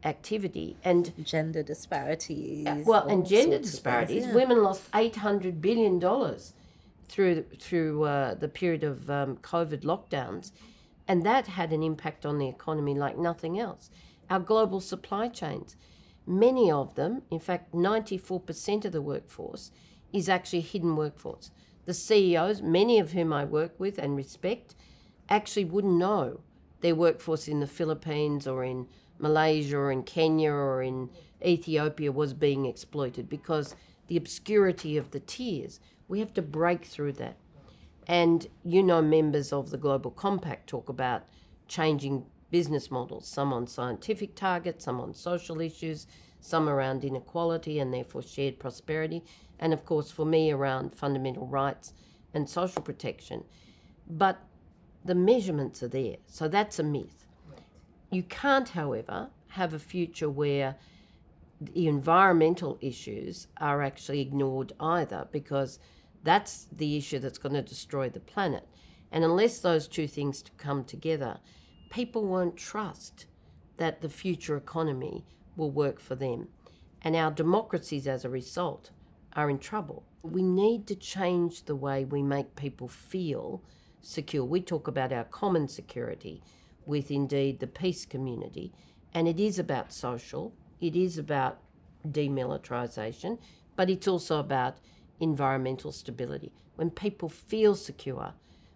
activity 0.04 0.76
and 0.84 1.12
gender 1.24 1.62
disparities. 1.62 2.66
Uh, 2.66 2.82
well, 2.86 3.06
and 3.08 3.26
gender 3.26 3.58
disparities. 3.58 4.22
Things, 4.22 4.26
yeah. 4.28 4.34
Women 4.34 4.62
lost 4.62 4.82
eight 4.94 5.16
hundred 5.16 5.60
billion 5.60 5.98
dollars 5.98 6.52
through 7.08 7.44
through 7.58 8.04
uh, 8.04 8.34
the 8.34 8.48
period 8.48 8.84
of 8.84 9.10
um, 9.10 9.36
COVID 9.38 9.82
lockdowns, 9.82 10.52
and 11.08 11.24
that 11.24 11.46
had 11.46 11.72
an 11.72 11.82
impact 11.82 12.24
on 12.24 12.38
the 12.38 12.48
economy 12.48 12.94
like 12.94 13.18
nothing 13.18 13.58
else. 13.58 13.90
Our 14.28 14.40
global 14.40 14.80
supply 14.80 15.28
chains, 15.28 15.76
many 16.26 16.70
of 16.70 16.94
them, 16.94 17.22
in 17.30 17.40
fact, 17.40 17.74
ninety 17.74 18.18
four 18.18 18.40
percent 18.40 18.84
of 18.84 18.92
the 18.92 19.02
workforce 19.02 19.70
is 20.16 20.28
actually 20.28 20.60
a 20.60 20.62
hidden 20.62 20.96
workforce. 20.96 21.50
The 21.84 21.94
CEOs, 21.94 22.62
many 22.62 22.98
of 22.98 23.12
whom 23.12 23.32
I 23.32 23.44
work 23.44 23.78
with 23.78 23.98
and 23.98 24.16
respect, 24.16 24.74
actually 25.28 25.64
wouldn't 25.64 25.94
know 25.94 26.40
their 26.80 26.94
workforce 26.94 27.48
in 27.48 27.60
the 27.60 27.66
Philippines 27.66 28.46
or 28.46 28.64
in 28.64 28.88
Malaysia 29.18 29.76
or 29.76 29.90
in 29.90 30.02
Kenya 30.02 30.52
or 30.52 30.82
in 30.82 31.10
Ethiopia 31.44 32.12
was 32.12 32.34
being 32.34 32.66
exploited 32.66 33.28
because 33.28 33.74
the 34.08 34.16
obscurity 34.16 34.96
of 34.96 35.10
the 35.10 35.20
tiers. 35.20 35.80
We 36.08 36.20
have 36.20 36.32
to 36.34 36.42
break 36.42 36.84
through 36.84 37.12
that. 37.14 37.36
And 38.06 38.46
you 38.64 38.82
know, 38.82 39.02
members 39.02 39.52
of 39.52 39.70
the 39.70 39.78
Global 39.78 40.10
Compact 40.10 40.68
talk 40.68 40.88
about 40.88 41.24
changing 41.66 42.26
business 42.50 42.90
models, 42.90 43.26
some 43.26 43.52
on 43.52 43.66
scientific 43.66 44.34
targets, 44.36 44.84
some 44.84 45.00
on 45.00 45.14
social 45.14 45.60
issues, 45.60 46.06
some 46.40 46.68
around 46.68 47.04
inequality 47.04 47.80
and 47.80 47.92
therefore 47.92 48.22
shared 48.22 48.58
prosperity 48.58 49.24
and 49.58 49.72
of 49.72 49.84
course 49.84 50.10
for 50.10 50.26
me 50.26 50.50
around 50.50 50.94
fundamental 50.94 51.46
rights 51.46 51.92
and 52.34 52.48
social 52.48 52.82
protection. 52.82 53.44
But 54.08 54.38
the 55.04 55.14
measurements 55.14 55.82
are 55.82 55.88
there, 55.88 56.16
so 56.26 56.48
that's 56.48 56.78
a 56.78 56.82
myth. 56.82 57.26
You 58.10 58.22
can't, 58.22 58.68
however, 58.70 59.30
have 59.48 59.74
a 59.74 59.78
future 59.78 60.30
where 60.30 60.76
the 61.60 61.88
environmental 61.88 62.78
issues 62.80 63.46
are 63.56 63.82
actually 63.82 64.20
ignored 64.20 64.72
either, 64.78 65.26
because 65.32 65.78
that's 66.22 66.66
the 66.70 66.96
issue 66.96 67.18
that's 67.18 67.38
going 67.38 67.54
to 67.54 67.62
destroy 67.62 68.08
the 68.08 68.20
planet. 68.20 68.68
And 69.10 69.24
unless 69.24 69.60
those 69.60 69.88
two 69.88 70.06
things 70.06 70.44
come 70.58 70.84
together, 70.84 71.38
people 71.90 72.26
won't 72.26 72.56
trust 72.56 73.26
that 73.76 74.00
the 74.00 74.08
future 74.08 74.56
economy 74.56 75.24
will 75.56 75.70
work 75.70 76.00
for 76.00 76.14
them. 76.14 76.48
And 77.00 77.14
our 77.16 77.30
democracies, 77.30 78.06
as 78.06 78.24
a 78.24 78.28
result, 78.28 78.90
are 79.36 79.50
in 79.50 79.58
trouble. 79.58 80.02
We 80.22 80.42
need 80.42 80.86
to 80.88 80.96
change 80.96 81.64
the 81.64 81.76
way 81.76 82.04
we 82.04 82.22
make 82.22 82.56
people 82.56 82.88
feel 82.88 83.62
secure. 84.00 84.44
We 84.44 84.60
talk 84.62 84.88
about 84.88 85.12
our 85.12 85.24
common 85.24 85.68
security 85.68 86.42
with 86.86 87.10
indeed 87.10 87.60
the 87.60 87.66
peace 87.66 88.06
community, 88.06 88.72
and 89.12 89.28
it 89.28 89.38
is 89.38 89.58
about 89.58 89.92
social, 89.92 90.54
it 90.80 90.96
is 90.96 91.18
about 91.18 91.58
demilitarisation, 92.08 93.38
but 93.76 93.90
it's 93.90 94.08
also 94.08 94.40
about 94.40 94.78
environmental 95.20 95.92
stability. 95.92 96.52
When 96.76 96.90
people 96.90 97.28
feel 97.28 97.74
secure, 97.74 98.32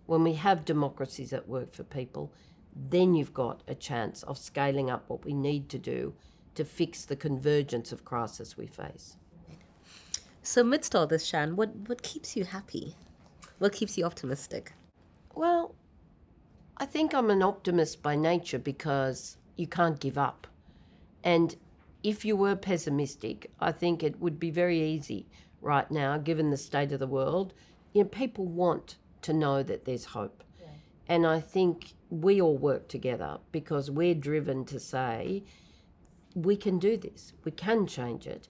when 0.07 0.25
we 0.25 0.35
have 0.35 0.64
democracies 0.64 1.31
that 1.31 1.49
work 1.49 1.73
for 1.73 1.85
people, 1.85 2.33
then 2.75 3.14
you've 3.14 3.35
got 3.35 3.62
a 3.66 3.75
chance 3.75 4.23
of 4.25 4.38
scaling 4.38 4.90
up 4.90 5.09
what 5.09 5.25
we 5.25 5.33
need 5.33 5.68
to 5.70 5.79
do 5.79 6.14
to 6.55 6.64
fix 6.64 7.05
the 7.05 7.16
convergence 7.16 7.92
of 7.92 8.05
crisis 8.05 8.57
we 8.57 8.66
face. 8.66 9.16
So, 10.42 10.62
amidst 10.62 10.96
all 10.96 11.07
this, 11.07 11.26
Shan, 11.26 11.57
what, 11.57 11.74
what 11.87 12.03
keeps 12.03 12.37
you 12.37 12.44
happy? 12.44 12.96
What 13.59 13.72
keeps 13.72 13.98
you 13.98 14.05
optimistic? 14.05 14.72
Well, 15.35 15.74
I 16.79 16.87
think 16.87 17.14
I'm 17.14 17.29
an 17.29 17.42
optimist 17.42 18.03
by 18.03 18.16
nature 18.16 18.59
because 18.59 19.37
you 19.57 19.66
can't 19.66 20.00
give 20.00 20.16
up. 20.16 20.46
And 21.22 21.55
if 22.03 22.24
you 22.24 22.37
were 22.37 22.57
pessimistic, 22.57 23.50
I 23.61 23.72
think 23.72 24.03
it 24.03 24.18
would 24.18 24.40
be 24.40 24.50
very 24.50 24.81
easy 24.81 25.26
right 25.61 25.90
now, 25.90 26.16
given 26.16 26.50
the 26.50 26.57
state 26.57 26.92
of 26.92 27.00
the 27.00 27.07
world. 27.07 27.53
You 27.92 28.05
know, 28.05 28.09
people 28.09 28.46
want 28.46 28.96
to 29.22 29.35
know 29.35 29.62
that 29.62 29.85
there's 29.85 30.07
hope. 30.07 30.42
Yeah. 30.59 30.68
And 31.07 31.26
I 31.26 31.40
think 31.40 31.92
we 32.09 32.40
all 32.40 32.57
work 32.57 32.88
together 32.88 33.38
because 33.53 33.90
we're 33.90 34.14
driven 34.14 34.64
to 34.66 34.81
say, 34.81 35.44
we 36.35 36.57
can 36.57 36.79
do 36.79 36.96
this, 36.96 37.35
we 37.44 37.50
can 37.50 37.87
change 37.87 38.26
it. 38.26 38.48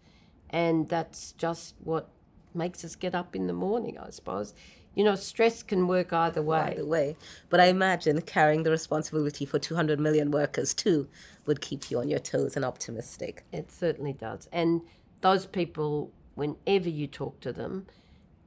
And 0.51 0.89
that's 0.89 1.33
just 1.33 1.75
what 1.83 2.09
makes 2.53 2.85
us 2.85 2.97
get 2.97 3.15
up 3.15 3.35
in 3.37 3.47
the 3.47 3.53
morning, 3.53 3.99
I 3.99 4.11
suppose. 4.11 4.55
You 4.95 5.05
know, 5.05 5.15
stress 5.15 5.63
can 5.63 5.87
work 5.87 6.13
either 6.13 6.43
way. 6.43 6.73
Either 6.73 6.85
way. 6.85 7.17
But 7.49 7.61
I 7.61 7.67
imagine 7.67 8.21
carrying 8.23 8.65
the 8.65 8.71
responsibility 8.71 9.47
for 9.47 9.59
200 9.59 10.01
million 10.01 10.31
workers 10.31 10.75
too 10.75 11.09
would 11.47 11.61
keep 11.61 11.91
you 11.91 12.01
on 12.01 12.09
your 12.09 12.19
toes 12.19 12.57
and 12.57 12.65
optimistic. 12.65 13.45
It 13.53 13.71
certainly 13.71 14.13
does. 14.13 14.49
And 14.53 14.83
those 15.21 15.47
people, 15.47 16.11
whenever 16.35 16.89
you 16.89 17.07
talk 17.07 17.41
to 17.41 17.53
them, 17.53 17.87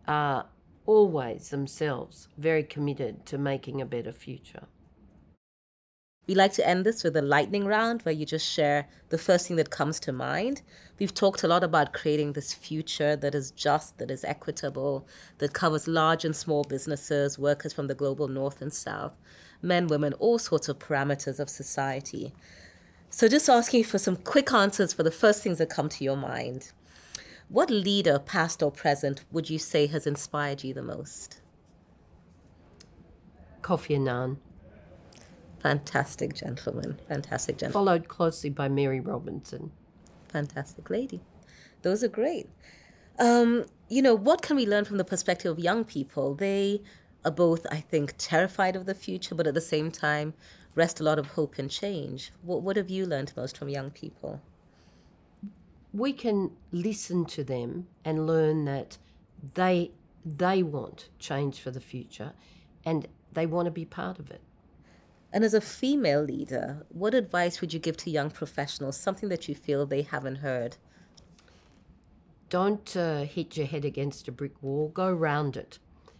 are 0.05 0.47
always 0.85 1.49
themselves 1.49 2.27
very 2.37 2.63
committed 2.63 3.25
to 3.27 3.37
making 3.37 3.81
a 3.81 3.85
better 3.85 4.11
future. 4.11 4.65
We 6.27 6.35
like 6.35 6.53
to 6.53 6.67
end 6.67 6.85
this 6.85 7.03
with 7.03 7.17
a 7.17 7.21
lightning 7.21 7.65
round 7.65 8.01
where 8.03 8.13
you 8.13 8.25
just 8.25 8.49
share 8.49 8.87
the 9.09 9.17
first 9.17 9.47
thing 9.47 9.57
that 9.57 9.69
comes 9.69 9.99
to 10.01 10.13
mind. 10.13 10.61
We've 11.03 11.13
talked 11.13 11.43
a 11.43 11.49
lot 11.49 11.65
about 11.65 11.91
creating 11.91 12.31
this 12.31 12.53
future 12.53 13.17
that 13.17 13.35
is 13.35 13.51
just, 13.51 13.97
that 13.97 14.09
is 14.09 14.23
equitable, 14.23 15.05
that 15.39 15.51
covers 15.51 15.85
large 15.85 16.23
and 16.23 16.33
small 16.33 16.63
businesses, 16.63 17.37
workers 17.37 17.73
from 17.73 17.87
the 17.87 17.93
global 17.93 18.29
north 18.29 18.61
and 18.61 18.71
south, 18.71 19.11
men, 19.61 19.87
women, 19.87 20.13
all 20.13 20.39
sorts 20.39 20.69
of 20.69 20.79
parameters 20.79 21.41
of 21.41 21.49
society. 21.49 22.33
So, 23.09 23.27
just 23.27 23.49
asking 23.49 23.83
for 23.83 23.97
some 23.97 24.15
quick 24.15 24.53
answers 24.53 24.93
for 24.93 25.03
the 25.03 25.11
first 25.11 25.43
things 25.43 25.57
that 25.57 25.69
come 25.69 25.89
to 25.89 26.05
your 26.05 26.15
mind. 26.15 26.71
What 27.49 27.69
leader, 27.69 28.17
past 28.17 28.63
or 28.63 28.71
present, 28.71 29.25
would 29.29 29.49
you 29.49 29.59
say 29.59 29.87
has 29.87 30.07
inspired 30.07 30.63
you 30.63 30.73
the 30.73 30.83
most? 30.83 31.41
Kofi 33.61 33.97
Annan. 33.97 34.37
Fantastic 35.59 36.33
gentleman. 36.33 36.97
Fantastic 37.09 37.57
gentleman. 37.57 37.73
Followed 37.73 38.07
closely 38.07 38.49
by 38.49 38.69
Mary 38.69 39.01
Robinson. 39.01 39.73
Fantastic 40.33 40.89
lady. 40.89 41.21
Those 41.83 42.03
are 42.03 42.09
great. 42.09 42.49
Um, 43.19 43.65
you 43.87 44.01
know, 44.01 44.15
what 44.15 44.41
can 44.41 44.55
we 44.55 44.65
learn 44.65 44.83
from 44.83 44.97
the 44.97 45.05
perspective 45.05 45.51
of 45.51 45.59
young 45.59 45.83
people? 45.83 46.33
They 46.33 46.81
are 47.23 47.31
both, 47.31 47.67
I 47.71 47.79
think, 47.79 48.15
terrified 48.17 48.75
of 48.75 48.87
the 48.87 48.95
future, 48.95 49.35
but 49.35 49.45
at 49.45 49.53
the 49.53 49.61
same 49.61 49.91
time, 49.91 50.33
rest 50.73 50.99
a 50.99 51.03
lot 51.03 51.19
of 51.19 51.27
hope 51.27 51.59
and 51.59 51.69
change. 51.69 52.31
What, 52.41 52.63
what 52.63 52.77
have 52.77 52.89
you 52.89 53.05
learned 53.05 53.31
most 53.35 53.57
from 53.57 53.69
young 53.69 53.91
people? 53.91 54.41
We 55.93 56.11
can 56.13 56.51
listen 56.71 57.25
to 57.25 57.43
them 57.43 57.87
and 58.03 58.25
learn 58.25 58.65
that 58.65 58.97
they 59.53 59.91
they 60.25 60.63
want 60.63 61.09
change 61.19 61.59
for 61.59 61.69
the 61.69 61.81
future 61.81 62.31
and 62.85 63.07
they 63.33 63.45
want 63.45 63.65
to 63.65 63.71
be 63.71 63.85
part 63.85 64.17
of 64.17 64.31
it. 64.31 64.41
And 65.33 65.43
as 65.43 65.55
a 65.55 65.61
female 65.61 66.21
leader, 66.21 66.85
what 66.89 67.15
advice 67.15 67.59
would 67.59 67.73
you 67.73 67.79
give 67.79 67.97
to 67.97 68.11
young 68.11 68.29
professionals, 68.29 68.97
something 68.97 69.29
that 69.29 69.49
you 69.49 69.55
feel 69.55 69.87
they 69.87 70.03
haven't 70.03 70.37
heard? 70.37 70.77
Don't 72.49 72.95
uh, 72.95 73.23
hit 73.23 73.57
your 73.57 73.65
head 73.65 73.83
against 73.83 74.27
a 74.27 74.31
brick 74.31 74.53
wall, 74.61 74.89
go 74.89 75.11
round 75.11 75.57
it. 75.57 75.79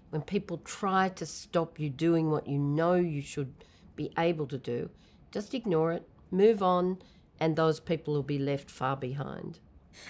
When 0.10 0.24
people 0.24 0.58
try 0.58 1.10
to 1.10 1.28
stop 1.28 1.80
you 1.80 1.92
doing 1.92 2.32
what 2.32 2.48
you 2.48 2.58
know 2.58 2.96
you 2.96 3.22
should 3.22 3.54
be 3.96 4.12
able 4.18 4.48
to 4.48 4.58
do, 4.58 4.90
just 5.32 5.54
ignore 5.54 5.92
it, 5.92 6.10
move 6.32 6.64
on, 6.64 6.98
and 7.40 7.56
those 7.56 7.80
people 7.80 8.16
will 8.16 8.24
be 8.24 8.40
left 8.40 8.72
far 8.72 8.98
behind. 8.98 9.60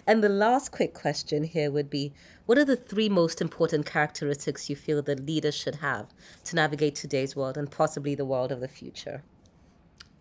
And 0.06 0.24
the 0.24 0.30
last 0.30 0.72
quick 0.72 0.94
question 0.94 1.44
here 1.44 1.72
would 1.72 1.90
be 1.90 2.14
what 2.46 2.58
are 2.58 2.66
the 2.66 2.76
three 2.76 3.10
most 3.10 3.42
important 3.42 3.86
characteristics 3.86 4.70
you 4.70 4.76
feel 4.76 5.02
that 5.04 5.26
leaders 5.26 5.56
should 5.56 5.76
have 5.76 6.08
to 6.46 6.56
navigate 6.56 6.96
today's 6.96 7.36
world 7.36 7.58
and 7.58 7.70
possibly 7.70 8.16
the 8.16 8.26
world 8.26 8.52
of 8.52 8.60
the 8.60 8.68
future? 8.68 9.24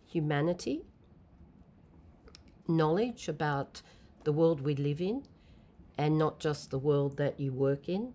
Humanity, 0.07 0.83
knowledge 2.69 3.29
about 3.29 3.83
the 4.25 4.33
world 4.33 4.61
we 4.61 4.75
live 4.75 5.01
in, 5.01 5.25
and 5.99 6.19
not 6.19 6.39
just 6.39 6.71
the 6.71 6.79
world 6.79 7.17
that 7.17 7.39
you 7.39 7.53
work 7.53 7.89
in, 7.89 8.15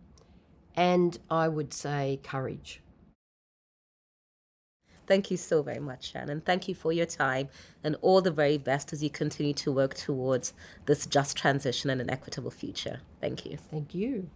and 0.75 1.17
I 1.29 1.47
would 1.47 1.73
say 1.73 2.19
courage. 2.23 2.81
Thank 5.07 5.31
you 5.31 5.37
so 5.37 5.63
very 5.63 5.79
much, 5.79 6.11
Shannon. 6.11 6.41
Thank 6.41 6.67
you 6.67 6.75
for 6.75 6.91
your 6.91 7.05
time 7.05 7.47
and 7.83 7.95
all 8.01 8.21
the 8.21 8.31
very 8.31 8.57
best 8.57 8.91
as 8.91 9.01
you 9.01 9.09
continue 9.09 9.53
to 9.53 9.71
work 9.71 9.93
towards 9.93 10.53
this 10.85 11.05
just 11.05 11.37
transition 11.37 11.89
and 11.89 12.01
an 12.01 12.09
equitable 12.09 12.51
future. 12.51 12.99
Thank 13.21 13.45
you. 13.45 13.57
Thank 13.71 13.95
you. 13.95 14.29